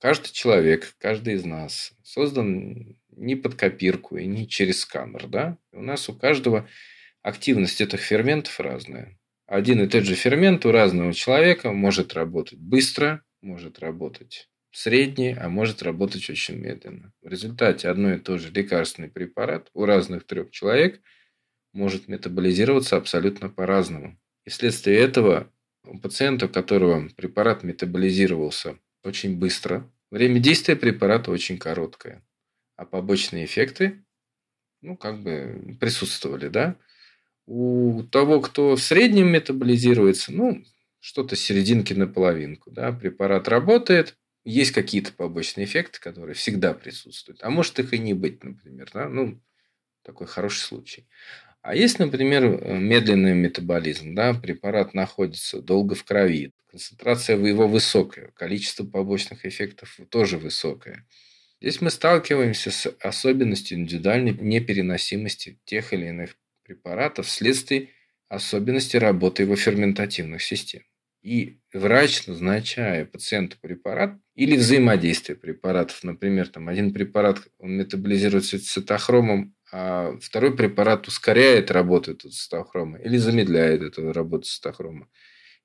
Каждый 0.00 0.32
человек, 0.32 0.94
каждый 0.98 1.34
из 1.34 1.44
нас 1.44 1.92
создан 2.02 2.96
не 3.10 3.36
под 3.36 3.54
копирку 3.54 4.16
и 4.16 4.26
не 4.26 4.48
через 4.48 4.80
сканер. 4.80 5.26
Да? 5.28 5.58
У 5.72 5.82
нас 5.82 6.08
у 6.08 6.14
каждого 6.14 6.66
активность 7.20 7.82
этих 7.82 8.00
ферментов 8.00 8.58
разная. 8.60 9.18
Один 9.46 9.82
и 9.82 9.88
тот 9.88 10.04
же 10.04 10.14
фермент 10.14 10.64
у 10.64 10.72
разного 10.72 11.12
человека 11.12 11.72
может 11.72 12.14
работать 12.14 12.58
быстро, 12.58 13.22
может 13.42 13.80
работать 13.80 14.48
средний, 14.72 15.32
а 15.34 15.48
может 15.48 15.82
работать 15.82 16.28
очень 16.30 16.56
медленно. 16.56 17.12
В 17.22 17.28
результате 17.28 17.88
одно 17.88 18.14
и 18.14 18.18
то 18.18 18.38
же 18.38 18.50
лекарственный 18.50 19.08
препарат 19.08 19.70
у 19.74 19.84
разных 19.84 20.26
трех 20.26 20.50
человек 20.50 21.00
может 21.72 22.08
метаболизироваться 22.08 22.96
абсолютно 22.96 23.48
по-разному. 23.48 24.18
И 24.44 24.50
вследствие 24.50 24.98
этого 24.98 25.52
у 25.84 25.98
пациента, 25.98 26.46
у 26.46 26.48
которого 26.48 27.08
препарат 27.16 27.62
метаболизировался 27.62 28.78
очень 29.02 29.38
быстро. 29.38 29.90
Время 30.10 30.40
действия 30.40 30.76
препарата 30.76 31.30
очень 31.30 31.58
короткое. 31.58 32.24
А 32.76 32.84
побочные 32.84 33.44
эффекты, 33.44 34.04
ну, 34.82 34.96
как 34.96 35.22
бы 35.22 35.76
присутствовали, 35.80 36.48
да. 36.48 36.76
У 37.46 38.04
того, 38.04 38.40
кто 38.40 38.76
в 38.76 38.82
среднем 38.82 39.28
метаболизируется, 39.28 40.32
ну, 40.32 40.64
что-то 41.00 41.36
серединки 41.36 41.94
на 41.94 42.06
половинку, 42.06 42.70
да, 42.70 42.92
препарат 42.92 43.48
работает, 43.48 44.16
есть 44.44 44.72
какие-то 44.72 45.12
побочные 45.12 45.66
эффекты, 45.66 46.00
которые 46.00 46.34
всегда 46.34 46.74
присутствуют. 46.74 47.42
А 47.42 47.50
может 47.50 47.78
их 47.78 47.92
и 47.92 47.98
не 47.98 48.14
быть, 48.14 48.42
например, 48.42 48.90
да, 48.92 49.08
ну, 49.08 49.40
такой 50.02 50.26
хороший 50.26 50.60
случай. 50.60 51.08
А 51.62 51.74
есть, 51.74 51.98
например, 51.98 52.64
медленный 52.64 53.34
метаболизм, 53.34 54.14
да, 54.14 54.34
препарат 54.34 54.94
находится 54.94 55.60
долго 55.60 55.94
в 55.94 56.04
крови, 56.04 56.52
концентрация 56.68 57.36
его 57.38 57.68
высокая, 57.68 58.30
количество 58.32 58.84
побочных 58.84 59.44
эффектов 59.46 59.98
тоже 60.10 60.38
высокое. 60.38 61.06
Здесь 61.60 61.82
мы 61.82 61.90
сталкиваемся 61.90 62.70
с 62.70 62.88
особенностью 63.00 63.78
индивидуальной 63.78 64.32
непереносимости 64.32 65.60
тех 65.66 65.92
или 65.92 66.06
иных 66.08 66.36
препаратов 66.64 67.26
вследствие 67.26 67.90
особенностей 68.28 68.98
работы 68.98 69.42
его 69.42 69.56
ферментативных 69.56 70.42
систем. 70.42 70.82
И 71.22 71.59
врач, 71.78 72.26
назначая 72.26 73.04
пациенту 73.04 73.56
препарат 73.60 74.16
или 74.34 74.56
взаимодействие 74.56 75.36
препаратов, 75.36 76.02
например, 76.02 76.48
там 76.48 76.68
один 76.68 76.92
препарат 76.92 77.38
он 77.58 77.76
метаболизируется 77.76 78.58
цитохромом, 78.58 79.54
а 79.72 80.16
второй 80.20 80.56
препарат 80.56 81.06
ускоряет 81.06 81.70
работу 81.70 82.12
этого 82.12 82.32
цитохрома 82.32 82.98
или 82.98 83.16
замедляет 83.16 83.82
эту 83.82 84.12
работу 84.12 84.46
цитохрома. 84.46 85.08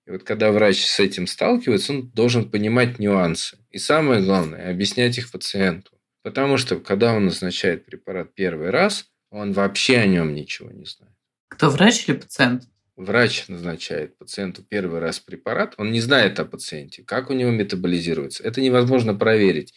И 0.06 0.12
вот 0.12 0.24
когда 0.24 0.52
врач 0.52 0.86
с 0.86 1.00
этим 1.00 1.26
сталкивается, 1.26 1.94
он 1.94 2.10
должен 2.12 2.50
понимать 2.50 3.00
нюансы. 3.00 3.58
И 3.72 3.80
самое 3.80 4.22
главное, 4.22 4.70
объяснять 4.70 5.18
их 5.18 5.32
пациенту. 5.32 6.00
Потому 6.22 6.58
что, 6.58 6.78
когда 6.78 7.13
он 7.13 7.26
назначает 7.26 7.86
препарат 7.86 8.34
первый 8.36 8.70
раз, 8.70 9.08
он 9.32 9.54
вообще 9.54 9.98
о 9.98 10.06
нем 10.06 10.34
ничего 10.34 10.72
не 10.72 10.86
знает. 10.86 11.13
Кто, 11.48 11.70
врач 11.70 12.08
или 12.08 12.15
пациент? 12.15 12.63
Врач 12.95 13.49
назначает 13.49 14.17
пациенту 14.17 14.63
первый 14.63 14.99
раз 14.99 15.19
препарат, 15.19 15.75
он 15.77 15.91
не 15.91 15.99
знает 15.99 16.39
о 16.39 16.45
пациенте, 16.45 17.03
как 17.03 17.29
у 17.29 17.34
него 17.34 17.51
метаболизируется. 17.51 18.43
Это 18.43 18.62
невозможно 18.62 19.13
проверить. 19.13 19.73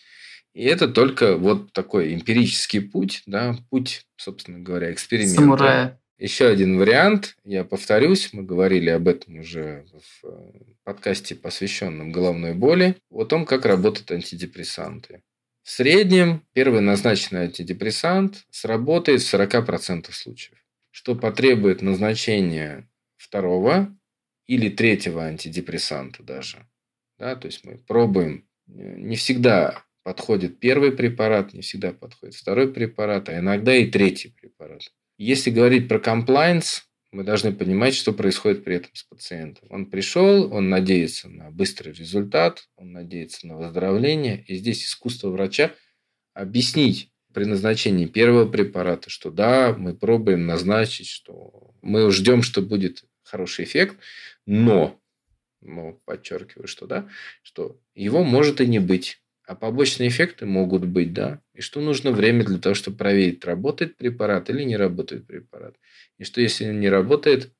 И 0.55 0.65
это 0.65 0.89
только 0.89 1.37
вот 1.37 1.73
такой 1.73 2.15
эмпирический 2.15 2.81
путь, 2.81 3.23
да, 3.27 3.57
путь, 3.71 4.07
собственно 4.17 4.61
говоря, 4.61 4.93
эксперимента. 4.93 5.41
Самурая. 5.41 6.01
Еще 6.19 6.47
один 6.47 6.79
вариант, 6.79 7.37
я 7.45 7.65
повторюсь, 7.65 8.33
мы 8.33 8.43
говорили 8.43 8.91
об 8.91 9.07
этом 9.07 9.39
уже 9.39 9.85
в 9.93 10.27
э, 10.27 10.53
подкасте, 10.83 11.37
посвященном 11.37 12.11
головной 12.11 12.55
боли, 12.55 12.97
о 13.09 13.25
том, 13.25 13.47
как 13.47 13.65
работают 13.65 14.11
антидепрессанты. 14.11 15.23
В 15.63 15.71
среднем 15.71 16.43
первый 16.55 16.81
назначенный 16.81 17.43
антидепрессант 17.43 18.47
сработает 18.51 19.23
в 19.23 19.33
40% 19.33 20.11
случаев, 20.11 20.59
что 20.91 21.15
потребует 21.15 21.83
назначения 21.83 22.89
второго 23.29 23.95
или 24.47 24.71
третьего 24.71 25.25
антидепрессанта 25.25 26.23
даже. 26.23 26.67
Да, 27.19 27.37
то 27.37 27.47
есть 27.47 27.65
мы 27.65 27.79
пробуем, 27.79 28.49
не 28.67 29.17
всегда 29.17 29.85
подходит 30.03 30.59
первый 30.59 30.93
препарат, 30.93 31.53
не 31.53 31.61
всегда 31.61 31.93
подходит 31.93 32.35
второй 32.35 32.73
препарат, 32.73 33.29
а 33.29 33.39
иногда 33.39 33.77
и 33.77 33.87
третий 33.87 34.31
препарат. 34.31 34.83
Если 35.19 35.51
говорить 35.51 35.89
про 35.89 35.99
комплайнс, 35.99 36.85
мы 37.11 37.25
должны 37.25 37.53
понимать, 37.53 37.95
что 37.95 38.13
происходит 38.13 38.65
при 38.65 38.77
этом 38.77 38.91
с 38.95 39.03
пациентом. 39.03 39.69
Он 39.71 39.87
пришел, 39.87 40.53
он 40.53 40.69
надеется 40.69 41.29
на 41.29 41.51
быстрый 41.51 41.93
результат, 41.93 42.69
он 42.77 42.93
надеется 42.93 43.47
на 43.47 43.57
выздоровление. 43.57 44.45
И 44.47 44.57
здесь 44.57 44.85
искусство 44.85 45.29
врача 45.29 45.75
объяснить 46.35 47.11
при 47.33 47.45
назначении 47.45 48.07
первого 48.07 48.49
препарата, 48.49 49.11
что 49.11 49.31
да, 49.31 49.75
мы 49.77 49.95
пробуем 49.95 50.47
назначить, 50.47 51.09
что 51.09 51.75
мы 51.83 52.11
ждем, 52.11 52.43
что 52.43 52.63
будет 52.63 53.05
хороший 53.29 53.65
эффект, 53.65 53.97
но, 54.47 55.01
но 55.61 55.95
подчеркиваю, 56.05 56.69
что 56.69 56.87
да, 56.87 57.09
что 57.43 57.81
его 57.95 58.25
может 58.25 58.61
и 58.61 58.67
не 58.67 58.79
быть. 58.79 59.21
А 59.47 59.55
побочные 59.55 60.11
эффекты 60.11 60.45
могут 60.45 60.85
быть, 60.85 61.15
да. 61.15 61.41
И 61.55 61.63
что 61.63 61.81
нужно 61.81 62.13
время 62.13 62.45
для 62.45 62.59
того, 62.59 62.75
чтобы 62.75 62.99
проверить, 62.99 63.45
работает 63.47 63.97
препарат 63.97 64.51
или 64.51 64.63
не 64.63 64.77
работает 64.77 65.27
препарат. 65.27 65.77
И 66.19 66.25
что 66.25 66.43
если 66.43 66.65
не 66.67 66.91
работает, 66.91 67.51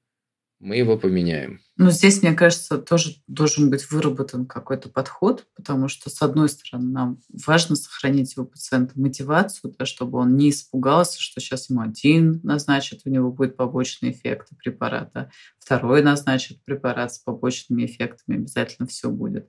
мы 0.61 0.77
его 0.77 0.99
поменяем. 0.99 1.61
Но 1.77 1.91
здесь, 1.91 2.23
мне 2.23 2.33
кажется, 2.33 2.79
тоже 2.79 3.15
должен 3.29 3.71
быть 3.71 3.91
выработан 3.91 4.47
какой-то 4.47 4.89
подход, 4.89 5.47
потому 5.55 5.89
что, 5.89 6.11
с 6.11 6.21
одной 6.23 6.49
стороны, 6.49 6.91
нам 6.91 7.21
важно 7.47 7.77
сохранить 7.77 8.35
его 8.37 8.45
пациента 8.45 8.99
мотивацию, 8.99 9.75
да, 9.79 9.87
чтобы 9.87 10.19
он 10.19 10.37
не 10.37 10.51
испугался, 10.51 11.21
что 11.21 11.41
сейчас 11.41 11.71
ему 11.71 11.81
один 11.81 12.41
назначит, 12.43 13.03
у 13.05 13.11
него 13.11 13.31
будет 13.31 13.57
побочный 13.57 14.11
эффект 14.11 14.49
препарата, 14.59 15.31
второй 15.59 16.03
назначит 16.03 16.65
препарат 16.65 17.15
с 17.15 17.19
побочными 17.19 17.87
эффектами, 17.87 18.39
обязательно 18.39 18.89
все 18.89 19.11
будет. 19.11 19.45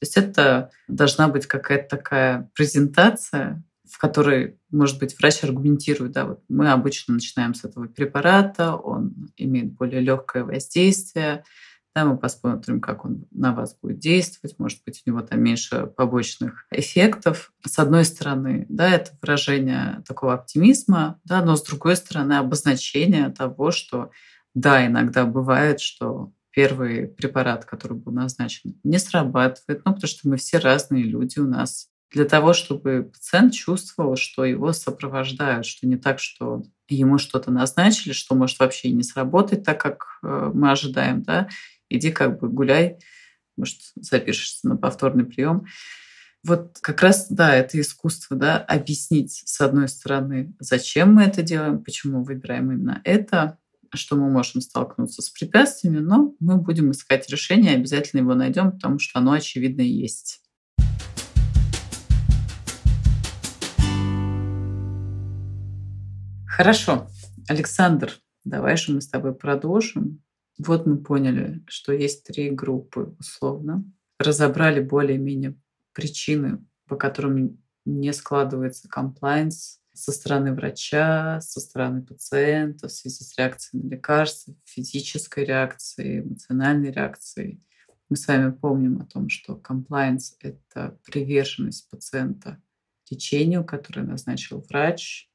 То 0.00 0.06
есть 0.06 0.16
это 0.16 0.70
должна 0.88 1.28
быть 1.28 1.46
какая-то 1.46 1.96
такая 1.96 2.50
презентация, 2.54 3.62
в 3.90 3.98
которой, 3.98 4.58
может 4.70 4.98
быть, 4.98 5.18
врач 5.18 5.42
аргументирует, 5.42 6.12
да, 6.12 6.24
вот 6.24 6.42
мы 6.48 6.70
обычно 6.70 7.14
начинаем 7.14 7.54
с 7.54 7.64
этого 7.64 7.86
препарата, 7.86 8.76
он 8.76 9.30
имеет 9.36 9.72
более 9.72 10.00
легкое 10.00 10.44
воздействие, 10.44 11.44
да, 11.94 12.04
мы 12.04 12.16
посмотрим, 12.16 12.80
как 12.80 13.04
он 13.04 13.26
на 13.32 13.52
вас 13.52 13.76
будет 13.80 13.98
действовать, 13.98 14.58
может 14.58 14.80
быть, 14.84 15.02
у 15.04 15.10
него 15.10 15.22
там 15.22 15.42
меньше 15.42 15.86
побочных 15.86 16.66
эффектов. 16.70 17.52
С 17.66 17.78
одной 17.80 18.04
стороны, 18.04 18.64
да, 18.68 18.88
это 18.88 19.10
выражение 19.20 20.02
такого 20.06 20.34
оптимизма, 20.34 21.20
да, 21.24 21.44
но 21.44 21.56
с 21.56 21.64
другой 21.64 21.96
стороны, 21.96 22.34
обозначение 22.34 23.28
того, 23.30 23.72
что 23.72 24.12
да, 24.54 24.86
иногда 24.86 25.26
бывает, 25.26 25.80
что 25.80 26.32
первый 26.52 27.08
препарат, 27.08 27.64
который 27.64 27.96
был 27.96 28.12
назначен, 28.12 28.78
не 28.84 28.98
срабатывает, 28.98 29.82
ну, 29.84 29.94
потому 29.94 30.08
что 30.08 30.28
мы 30.28 30.36
все 30.36 30.58
разные 30.58 31.04
люди, 31.04 31.38
у 31.38 31.46
нас 31.46 31.89
для 32.12 32.24
того, 32.24 32.52
чтобы 32.52 33.10
пациент 33.12 33.54
чувствовал, 33.54 34.16
что 34.16 34.44
его 34.44 34.72
сопровождают, 34.72 35.66
что 35.66 35.86
не 35.86 35.96
так, 35.96 36.18
что 36.18 36.62
ему 36.88 37.18
что-то 37.18 37.52
назначили, 37.52 38.12
что 38.12 38.34
может 38.34 38.58
вообще 38.58 38.88
и 38.88 38.92
не 38.92 39.02
сработать 39.02 39.64
так, 39.64 39.80
как 39.80 40.18
э, 40.22 40.50
мы 40.52 40.72
ожидаем, 40.72 41.22
да, 41.22 41.48
иди 41.88 42.10
как 42.10 42.40
бы 42.40 42.48
гуляй, 42.48 42.98
может, 43.56 43.78
запишешься 43.94 44.68
на 44.68 44.76
повторный 44.76 45.24
прием. 45.24 45.66
Вот 46.42 46.78
как 46.80 47.02
раз, 47.02 47.28
да, 47.28 47.54
это 47.54 47.78
искусство, 47.80 48.36
да, 48.36 48.58
объяснить, 48.58 49.42
с 49.44 49.60
одной 49.60 49.88
стороны, 49.88 50.54
зачем 50.58 51.14
мы 51.14 51.24
это 51.24 51.42
делаем, 51.42 51.84
почему 51.84 52.24
выбираем 52.24 52.72
именно 52.72 53.02
это, 53.04 53.58
что 53.92 54.16
мы 54.16 54.30
можем 54.30 54.60
столкнуться 54.60 55.20
с 55.20 55.30
препятствиями, 55.30 55.98
но 55.98 56.34
мы 56.40 56.56
будем 56.56 56.92
искать 56.92 57.28
решение, 57.28 57.74
обязательно 57.74 58.20
его 58.20 58.34
найдем, 58.34 58.72
потому 58.72 58.98
что 58.98 59.18
оно, 59.18 59.32
очевидно, 59.32 59.82
есть. 59.82 60.40
Хорошо. 66.60 67.08
Александр, 67.48 68.12
давай 68.44 68.76
же 68.76 68.92
мы 68.92 69.00
с 69.00 69.08
тобой 69.08 69.34
продолжим. 69.34 70.22
Вот 70.58 70.84
мы 70.84 70.98
поняли, 70.98 71.64
что 71.66 71.90
есть 71.90 72.24
три 72.24 72.50
группы 72.50 73.16
условно. 73.18 73.90
Разобрали 74.18 74.80
более-менее 74.80 75.56
причины, 75.94 76.62
по 76.86 76.96
которым 76.96 77.62
не 77.86 78.12
складывается 78.12 78.90
комплайнс, 78.90 79.80
со 79.94 80.12
стороны 80.12 80.52
врача, 80.52 81.40
со 81.40 81.60
стороны 81.60 82.02
пациента 82.02 82.88
в 82.88 82.92
связи 82.92 83.24
с 83.24 83.38
реакцией 83.38 83.82
на 83.82 83.88
лекарства, 83.92 84.54
физической 84.66 85.46
реакцией, 85.46 86.20
эмоциональной 86.20 86.90
реакцией. 86.90 87.64
Мы 88.10 88.16
с 88.16 88.28
вами 88.28 88.52
помним 88.52 89.00
о 89.00 89.06
том, 89.06 89.30
что 89.30 89.56
комплайенс— 89.56 90.36
это 90.40 90.98
приверженность 91.06 91.88
пациента 91.88 92.60
лечению, 93.08 93.64
которое 93.64 94.02
назначил 94.02 94.60
врач. 94.68 95.29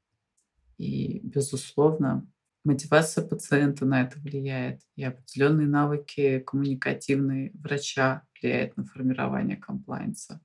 И, 0.77 1.19
безусловно, 1.23 2.27
мотивация 2.63 3.25
пациента 3.25 3.85
на 3.85 4.01
это 4.01 4.19
влияет, 4.19 4.81
и 4.95 5.03
определенные 5.03 5.67
навыки 5.67 6.39
коммуникативные 6.39 7.51
врача 7.53 8.23
влияют 8.39 8.75
на 8.77 8.85
формирование 8.85 9.57
комплайенса 9.57 10.41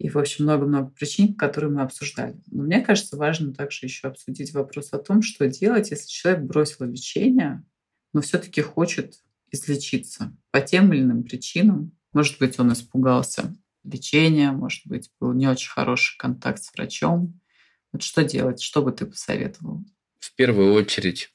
и, 0.00 0.08
в 0.08 0.16
общем, 0.16 0.44
много-много 0.44 0.88
причин, 0.88 1.34
которые 1.34 1.70
мы 1.70 1.82
обсуждали. 1.82 2.40
Но 2.50 2.62
мне 2.62 2.80
кажется, 2.80 3.18
важно 3.18 3.52
также 3.52 3.84
еще 3.84 4.08
обсудить 4.08 4.54
вопрос 4.54 4.94
о 4.94 4.98
том, 4.98 5.20
что 5.20 5.46
делать, 5.46 5.90
если 5.90 6.08
человек 6.08 6.44
бросил 6.44 6.86
лечение, 6.86 7.62
но 8.14 8.22
все-таки 8.22 8.62
хочет 8.62 9.22
излечиться 9.50 10.34
по 10.52 10.62
тем 10.62 10.90
или 10.94 11.02
иным 11.02 11.22
причинам. 11.22 11.92
Может 12.14 12.38
быть, 12.38 12.58
он 12.58 12.72
испугался 12.72 13.54
лечения, 13.84 14.52
может 14.52 14.86
быть, 14.86 15.10
был 15.20 15.34
не 15.34 15.46
очень 15.48 15.68
хороший 15.68 16.16
контакт 16.16 16.62
с 16.62 16.72
врачом. 16.72 17.38
Вот 17.92 18.02
что 18.02 18.24
делать? 18.24 18.62
Что 18.62 18.82
бы 18.82 18.92
ты 18.92 19.06
посоветовал? 19.06 19.84
В 20.18 20.34
первую 20.34 20.74
очередь, 20.74 21.32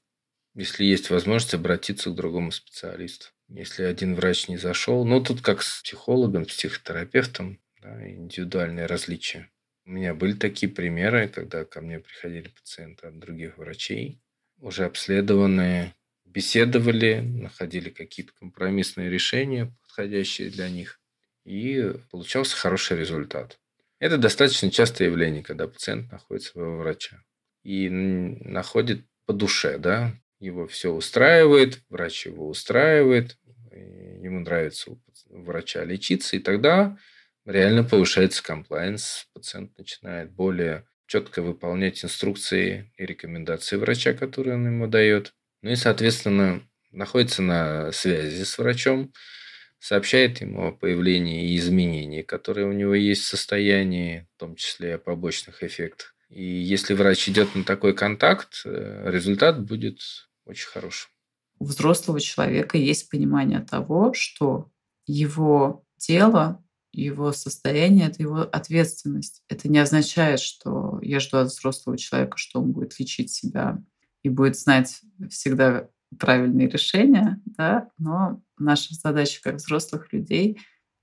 если 0.53 0.85
есть 0.85 1.09
возможность, 1.09 1.53
обратиться 1.53 2.09
к 2.09 2.15
другому 2.15 2.51
специалисту. 2.51 3.27
Если 3.49 3.83
один 3.83 4.15
врач 4.15 4.47
не 4.47 4.57
зашел, 4.57 5.05
ну 5.05 5.21
тут 5.21 5.41
как 5.41 5.61
с 5.61 5.81
психологом, 5.83 6.45
психотерапевтом, 6.45 7.59
да, 7.81 8.09
индивидуальные 8.09 8.85
различия. 8.87 9.51
У 9.85 9.91
меня 9.91 10.15
были 10.15 10.33
такие 10.33 10.71
примеры, 10.71 11.27
когда 11.27 11.63
ко 11.65 11.81
мне 11.81 11.99
приходили 11.99 12.47
пациенты 12.47 13.07
от 13.07 13.19
других 13.19 13.57
врачей, 13.57 14.19
уже 14.57 14.85
обследованные, 14.85 15.93
беседовали, 16.25 17.19
находили 17.19 17.89
какие-то 17.89 18.33
компромиссные 18.33 19.09
решения, 19.09 19.75
подходящие 19.83 20.49
для 20.49 20.69
них, 20.69 20.99
и 21.43 21.93
получался 22.09 22.57
хороший 22.57 22.97
результат. 22.97 23.59
Это 23.99 24.17
достаточно 24.17 24.69
частое 24.69 25.07
явление, 25.07 25.43
когда 25.43 25.67
пациент 25.67 26.11
находит 26.11 26.43
своего 26.43 26.77
врача 26.77 27.23
и 27.63 27.89
находит 27.89 29.05
по 29.25 29.33
душе, 29.33 29.77
да, 29.77 30.13
его 30.39 30.67
все 30.67 30.91
устраивает, 30.91 31.81
врач 31.89 32.27
его 32.27 32.47
устраивает, 32.47 33.37
ему 33.71 34.41
нравится 34.41 34.91
у 34.91 34.99
врача 35.29 35.83
лечиться, 35.83 36.35
и 36.35 36.39
тогда 36.39 36.97
реально 37.45 37.83
повышается 37.83 38.43
комплайенс, 38.43 39.27
пациент 39.33 39.77
начинает 39.77 40.31
более 40.31 40.85
четко 41.07 41.41
выполнять 41.41 42.03
инструкции 42.03 42.91
и 42.97 43.05
рекомендации 43.05 43.77
врача, 43.77 44.13
которые 44.13 44.55
он 44.55 44.65
ему 44.65 44.87
дает. 44.87 45.33
Ну 45.61 45.71
и, 45.71 45.75
соответственно, 45.75 46.67
находится 46.91 47.41
на 47.41 47.91
связи 47.91 48.43
с 48.43 48.57
врачом, 48.57 49.11
сообщает 49.85 50.41
ему 50.41 50.67
о 50.67 50.71
появлении 50.71 51.51
и 51.51 51.57
изменении, 51.57 52.23
которые 52.23 52.65
у 52.65 52.71
него 52.71 52.95
есть 52.95 53.21
в 53.21 53.27
состоянии, 53.27 54.27
в 54.35 54.39
том 54.39 54.55
числе 54.55 54.95
о 54.95 54.97
побочных 54.97 55.61
эффектах. 55.61 56.15
И 56.29 56.43
если 56.43 56.95
врач 56.95 57.29
идет 57.29 57.53
на 57.53 57.63
такой 57.63 57.93
контакт, 57.93 58.63
э, 58.65 59.11
результат 59.11 59.63
будет 59.63 59.99
очень 60.45 60.69
хорошим. 60.69 61.11
У 61.59 61.65
взрослого 61.65 62.19
человека 62.19 62.79
есть 62.79 63.11
понимание 63.11 63.59
того, 63.59 64.13
что 64.15 64.71
его 65.05 65.85
тело 65.97 66.63
его 66.91 67.33
состояние, 67.33 68.07
это 68.07 68.23
его 68.23 68.39
ответственность. 68.39 69.43
Это 69.49 69.67
не 69.67 69.79
означает, 69.79 70.39
что 70.39 70.97
я 71.01 71.19
жду 71.19 71.37
от 71.37 71.49
взрослого 71.49 71.97
человека, 71.97 72.37
что 72.37 72.61
он 72.61 72.71
будет 72.71 72.97
лечить 72.97 73.31
себя 73.31 73.83
и 74.23 74.29
будет 74.29 74.57
знать 74.57 75.01
всегда 75.29 75.89
правильные 76.19 76.67
решения, 76.69 77.41
да? 77.45 77.89
но 77.97 78.41
наша 78.57 78.93
задача 78.93 79.41
как 79.41 79.55
взрослых 79.55 80.11
людей 80.13 80.59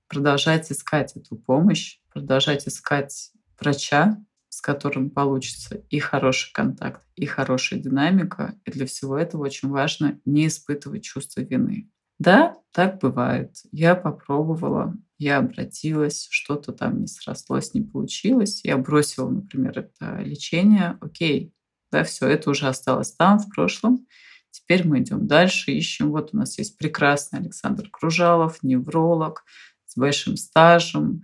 продолжать 0.07 0.71
искать 0.71 1.15
эту 1.15 1.35
помощь, 1.35 1.99
продолжать 2.11 2.67
искать 2.67 3.31
врача, 3.59 4.17
с 4.49 4.61
которым 4.61 5.09
получится 5.09 5.83
и 5.89 5.97
хороший 5.97 6.51
контакт, 6.53 7.01
и 7.15 7.25
хорошая 7.25 7.79
динамика. 7.79 8.55
И 8.65 8.71
для 8.71 8.85
всего 8.85 9.17
этого 9.17 9.43
очень 9.43 9.69
важно 9.69 10.19
не 10.25 10.45
испытывать 10.45 11.03
чувство 11.03 11.41
вины. 11.41 11.89
Да, 12.19 12.55
так 12.71 12.99
бывает. 12.99 13.55
Я 13.71 13.95
попробовала, 13.95 14.95
я 15.17 15.39
обратилась, 15.39 16.27
что-то 16.29 16.71
там 16.71 17.01
не 17.01 17.07
срослось, 17.07 17.73
не 17.73 17.81
получилось, 17.81 18.61
я 18.63 18.77
бросила, 18.77 19.29
например, 19.29 19.79
это 19.79 20.21
лечение, 20.21 20.97
окей, 21.01 21.51
да, 21.91 22.03
все, 22.03 22.27
это 22.27 22.49
уже 22.49 22.67
осталось 22.67 23.13
там, 23.13 23.39
в 23.39 23.49
прошлом. 23.49 24.05
Теперь 24.53 24.87
мы 24.87 24.99
идем 24.99 25.25
дальше, 25.25 25.71
ищем. 25.71 26.11
Вот 26.11 26.29
у 26.31 26.37
нас 26.37 26.59
есть 26.59 26.77
прекрасный 26.77 27.39
Александр 27.39 27.89
Кружалов, 27.89 28.61
невролог 28.61 29.45
с 29.87 29.97
большим 29.97 30.37
стажем, 30.37 31.23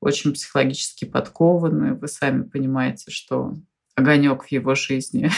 очень 0.00 0.32
психологически 0.32 1.04
подкованный. 1.04 1.92
Вы 1.92 2.08
сами 2.08 2.42
понимаете, 2.42 3.10
что 3.10 3.54
огонек 3.96 4.44
в 4.44 4.50
его 4.50 4.74
жизни 4.74 5.30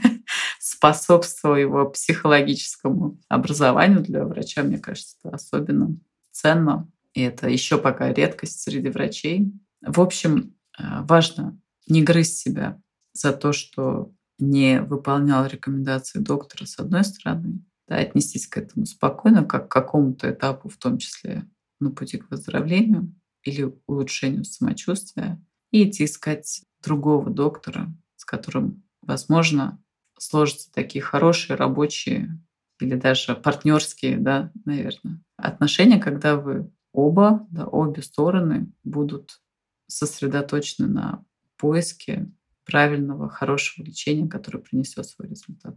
способствовал 0.58 1.54
его 1.54 1.88
психологическому 1.88 3.20
образованию 3.28 4.00
для 4.00 4.24
врача, 4.24 4.64
мне 4.64 4.78
кажется, 4.78 5.16
это 5.22 5.36
особенно 5.36 5.96
ценно. 6.32 6.90
И 7.14 7.22
это 7.22 7.48
еще 7.48 7.78
пока 7.78 8.12
редкость 8.12 8.62
среди 8.62 8.88
врачей. 8.88 9.52
В 9.80 10.00
общем, 10.00 10.56
э, 10.76 11.02
важно 11.02 11.56
не 11.86 12.02
грызть 12.02 12.38
себя 12.38 12.82
за 13.12 13.32
то, 13.32 13.52
что 13.52 14.12
не 14.40 14.80
выполнял 14.80 15.46
рекомендации 15.46 16.18
доктора, 16.18 16.66
с 16.66 16.78
одной 16.78 17.04
стороны, 17.04 17.64
да, 17.88 17.96
отнестись 17.96 18.46
к 18.46 18.56
этому 18.56 18.86
спокойно, 18.86 19.44
как 19.44 19.68
к 19.68 19.72
какому-то 19.72 20.30
этапу, 20.30 20.68
в 20.68 20.76
том 20.76 20.98
числе 20.98 21.46
на 21.80 21.90
пути 21.90 22.18
к 22.18 22.30
выздоровлению 22.30 23.14
или 23.42 23.74
улучшению 23.86 24.44
самочувствия, 24.44 25.42
и 25.70 25.88
идти 25.88 26.04
искать 26.04 26.62
другого 26.82 27.30
доктора, 27.30 27.92
с 28.16 28.24
которым, 28.24 28.82
возможно, 29.02 29.82
сложатся 30.18 30.70
такие 30.72 31.02
хорошие 31.02 31.56
рабочие 31.56 32.38
или 32.80 32.94
даже 32.94 33.34
партнерские, 33.34 34.18
да, 34.18 34.52
наверное, 34.64 35.22
отношения, 35.36 35.98
когда 35.98 36.36
вы 36.36 36.70
оба, 36.92 37.46
да, 37.50 37.66
обе 37.66 38.02
стороны 38.02 38.72
будут 38.84 39.40
сосредоточены 39.86 40.88
на 40.88 41.24
поиске 41.56 42.30
правильного, 42.64 43.28
хорошего 43.28 43.84
лечения, 43.84 44.28
которое 44.28 44.58
принесет 44.58 45.06
свой 45.06 45.28
результат. 45.28 45.76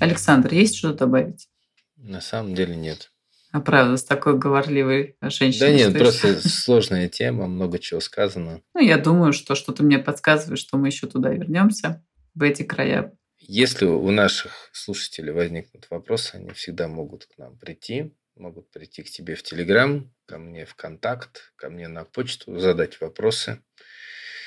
Александр, 0.00 0.52
есть 0.52 0.76
что 0.76 0.92
добавить? 0.92 1.48
На 1.96 2.20
самом 2.20 2.54
деле 2.54 2.74
нет. 2.74 3.12
А 3.52 3.60
правда, 3.60 3.96
с 3.96 4.04
такой 4.04 4.38
говорливой 4.38 5.16
женщиной. 5.20 5.60
Да 5.60 5.72
нет, 5.72 5.98
просто 5.98 6.48
сложная 6.48 7.08
тема, 7.08 7.46
много 7.46 7.78
чего 7.78 8.00
сказано. 8.00 8.62
Ну, 8.74 8.80
я 8.80 8.96
думаю, 8.96 9.32
что 9.32 9.54
что-то 9.54 9.84
мне 9.84 9.98
подсказывает, 9.98 10.58
что 10.58 10.78
мы 10.78 10.88
еще 10.88 11.06
туда 11.06 11.30
вернемся, 11.30 12.02
в 12.34 12.42
эти 12.42 12.62
края. 12.62 13.12
Если 13.38 13.84
у 13.84 14.10
наших 14.10 14.70
слушателей 14.72 15.32
возникнут 15.32 15.86
вопросы, 15.90 16.36
они 16.36 16.50
всегда 16.50 16.88
могут 16.88 17.26
к 17.26 17.36
нам 17.38 17.58
прийти 17.58 18.14
могут 18.42 18.70
прийти 18.70 19.04
к 19.04 19.10
тебе 19.10 19.36
в 19.36 19.42
Телеграм, 19.42 20.12
ко 20.26 20.36
мне 20.38 20.66
в 20.66 20.74
Контакт, 20.74 21.52
ко 21.56 21.70
мне 21.70 21.86
на 21.86 22.04
почту, 22.04 22.58
задать 22.58 23.00
вопросы. 23.00 23.62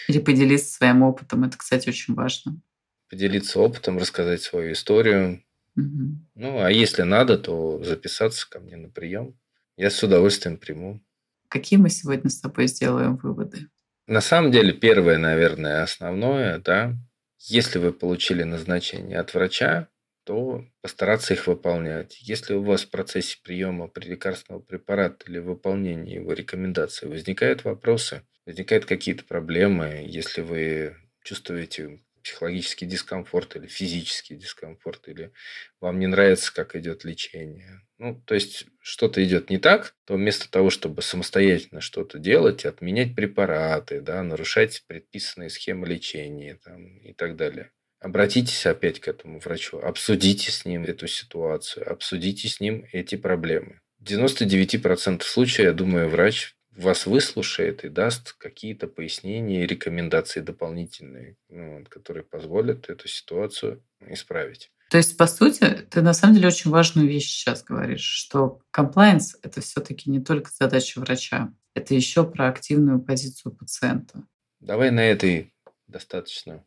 Или 0.10 0.20
поделиться 0.20 0.74
своим 0.74 1.02
опытом. 1.02 1.46
Это, 1.46 1.58
кстати, 1.58 1.88
очень 1.90 2.14
важно. 2.14 2.62
Поделиться 3.10 3.60
опытом, 3.60 3.98
рассказать 3.98 4.42
свою 4.42 4.74
историю. 4.74 5.44
Угу. 5.78 6.04
Ну, 6.36 6.60
а 6.62 6.70
если 6.70 7.04
надо, 7.04 7.38
то 7.38 7.82
записаться 7.84 8.48
ко 8.50 8.60
мне 8.60 8.76
на 8.76 8.90
прием. 8.90 9.40
Я 9.78 9.90
с 9.90 10.04
удовольствием 10.04 10.58
приму. 10.58 11.02
Какие 11.48 11.80
мы 11.80 11.90
сегодня 11.90 12.30
с 12.30 12.40
тобой 12.40 12.68
сделаем 12.68 13.16
выводы? 13.16 13.70
На 14.08 14.22
самом 14.22 14.52
деле, 14.52 14.74
первое, 14.74 15.18
наверное, 15.18 15.84
основное, 15.84 16.60
да, 16.60 16.96
если 17.40 17.80
вы 17.80 17.94
получили 17.94 18.44
назначение 18.44 19.20
от 19.20 19.34
врача, 19.34 19.88
то 20.26 20.66
постараться 20.82 21.34
их 21.34 21.48
выполнять. 21.48 22.20
Если 22.22 22.54
у 22.54 22.64
вас 22.64 22.84
в 22.84 22.90
процессе 22.90 23.38
приема 23.44 23.92
лекарственного 23.96 24.62
препарата 24.62 25.26
или 25.28 25.40
выполнения 25.40 26.16
его 26.16 26.34
рекомендаций 26.34 27.08
возникают 27.08 27.64
вопросы, 27.64 28.24
возникают 28.46 28.86
какие-то 28.86 29.24
проблемы, 29.24 30.04
если 30.06 30.42
вы 30.42 30.98
чувствуете 31.24 32.02
психологический 32.26 32.88
дискомфорт 32.88 33.56
или 33.56 33.68
физический 33.68 34.36
дискомфорт, 34.36 35.08
или 35.08 35.32
вам 35.80 36.00
не 36.00 36.08
нравится, 36.08 36.52
как 36.52 36.76
идет 36.76 37.04
лечение. 37.04 37.82
Ну, 38.00 38.20
то 38.26 38.34
есть 38.34 38.66
что-то 38.82 39.24
идет 39.24 39.52
не 39.52 39.60
так, 39.60 39.96
то 40.06 40.16
вместо 40.16 40.50
того, 40.50 40.72
чтобы 40.72 41.04
самостоятельно 41.04 41.82
что-то 41.82 42.18
делать, 42.18 42.66
отменять 42.66 43.16
препараты, 43.16 44.02
да, 44.02 44.24
нарушать 44.24 44.84
предписанные 44.88 45.52
схемы 45.52 45.86
лечения 45.86 46.60
там, 46.64 46.98
и 46.98 47.14
так 47.14 47.36
далее, 47.36 47.72
Обратитесь 48.06 48.68
опять 48.68 49.00
к 49.00 49.08
этому 49.08 49.40
врачу, 49.40 49.80
обсудите 49.80 50.52
с 50.52 50.64
ним 50.64 50.84
эту 50.84 51.08
ситуацию, 51.08 51.92
обсудите 51.92 52.48
с 52.48 52.60
ним 52.60 52.86
эти 52.92 53.16
проблемы. 53.16 53.82
В 53.98 54.04
99% 54.04 55.24
случаев, 55.24 55.66
я 55.66 55.74
думаю, 55.74 56.08
врач 56.08 56.54
вас 56.70 57.08
выслушает 57.08 57.84
и 57.84 57.90
даст 57.90 58.34
какие-то 58.34 58.86
пояснения 58.86 59.64
и 59.64 59.66
рекомендации 59.66 60.42
дополнительные, 60.42 61.36
ну, 61.50 61.84
которые 61.90 62.22
позволят 62.22 62.92
эту 62.92 63.08
ситуацию 63.08 63.84
исправить. 64.08 64.70
То 64.92 64.98
есть, 64.98 65.18
по 65.18 65.26
сути, 65.26 65.66
ты 65.90 66.04
на 66.04 66.14
самом 66.14 66.36
деле 66.36 66.50
очень 66.50 66.70
важную 66.70 67.08
вещь 67.08 67.32
сейчас 67.32 67.64
говоришь, 67.64 68.06
что 68.06 68.60
комплайенс– 68.70 69.36
это 69.42 69.62
все-таки 69.62 70.12
не 70.12 70.20
только 70.20 70.52
задача 70.54 71.00
врача, 71.00 71.52
это 71.74 71.96
еще 71.96 72.24
про 72.24 72.50
активную 72.50 73.00
позицию 73.00 73.56
пациента. 73.56 74.22
Давай 74.60 74.92
на 74.92 75.04
этой 75.04 75.56
достаточно 75.88 76.64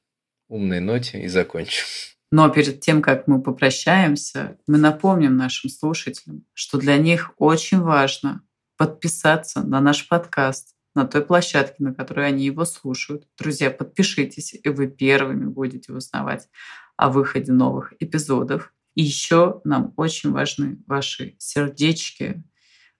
умной 0.48 0.80
ноте 0.80 1.22
и 1.22 1.28
закончим. 1.28 1.84
Но 2.30 2.48
перед 2.50 2.80
тем, 2.80 3.00
как 3.00 3.26
мы 3.26 3.42
попрощаемся, 3.42 4.58
мы 4.66 4.76
напомним 4.76 5.36
нашим 5.36 5.70
слушателям, 5.70 6.44
что 6.52 6.78
для 6.78 6.98
них 6.98 7.32
очень 7.38 7.80
важно 7.80 8.42
подписаться 8.76 9.62
на 9.62 9.80
наш 9.80 10.08
подкаст 10.08 10.74
на 10.94 11.06
той 11.06 11.24
площадке, 11.24 11.76
на 11.78 11.94
которой 11.94 12.26
они 12.26 12.44
его 12.44 12.64
слушают. 12.64 13.26
Друзья, 13.38 13.70
подпишитесь, 13.70 14.54
и 14.54 14.68
вы 14.68 14.88
первыми 14.88 15.46
будете 15.46 15.92
узнавать 15.92 16.48
о 16.96 17.08
выходе 17.08 17.52
новых 17.52 17.94
эпизодов. 18.00 18.74
И 18.94 19.04
еще 19.04 19.60
нам 19.64 19.94
очень 19.96 20.32
важны 20.32 20.82
ваши 20.86 21.36
сердечки, 21.38 22.42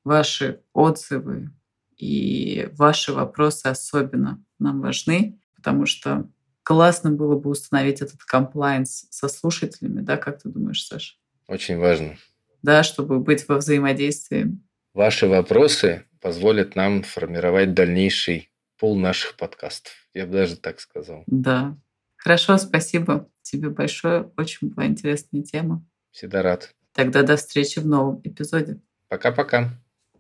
ваши 0.05 0.63
отзывы 0.73 1.51
и 1.97 2.69
ваши 2.73 3.13
вопросы 3.13 3.67
особенно 3.67 4.45
нам 4.61 4.81
важны, 4.81 5.41
потому 5.57 5.87
что 5.87 6.31
классно 6.69 7.11
было 7.11 7.35
бы 7.35 7.49
установить 7.49 8.03
этот 8.03 8.23
комплайнс 8.25 9.07
со 9.09 9.29
слушателями, 9.29 10.03
да, 10.03 10.19
как 10.19 10.43
ты 10.43 10.51
думаешь, 10.51 10.85
Саша? 10.85 11.15
Очень 11.47 11.79
важно. 11.79 12.19
Да, 12.63 12.83
чтобы 12.83 13.21
быть 13.21 13.49
во 13.49 13.57
взаимодействии. 13.57 14.55
Ваши 14.93 15.27
вопросы 15.27 16.05
позволят 16.21 16.77
нам 16.77 17.05
формировать 17.05 17.73
дальнейший 17.73 18.51
пол 18.79 18.99
наших 18.99 19.39
подкастов. 19.39 19.95
Я 20.13 20.27
бы 20.27 20.33
даже 20.33 20.59
так 20.59 20.79
сказал. 20.81 21.25
Да. 21.27 21.75
Хорошо, 22.17 22.59
спасибо 22.59 23.31
тебе 23.41 23.71
большое. 23.71 24.31
Очень 24.37 24.69
была 24.69 24.85
интересная 24.85 25.43
тема. 25.43 25.83
Всегда 26.11 26.43
рад. 26.43 26.75
Тогда 26.93 27.23
до 27.23 27.37
встречи 27.37 27.79
в 27.79 27.87
новом 27.87 28.21
эпизоде. 28.25 28.79
Пока-пока. 29.09 29.71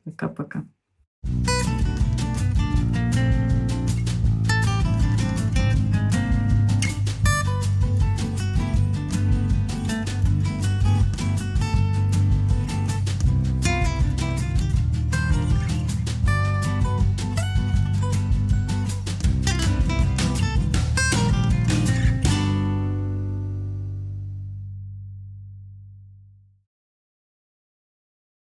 Пока-пока. 0.03 0.65
thank 1.27 1.67
you 1.67 1.78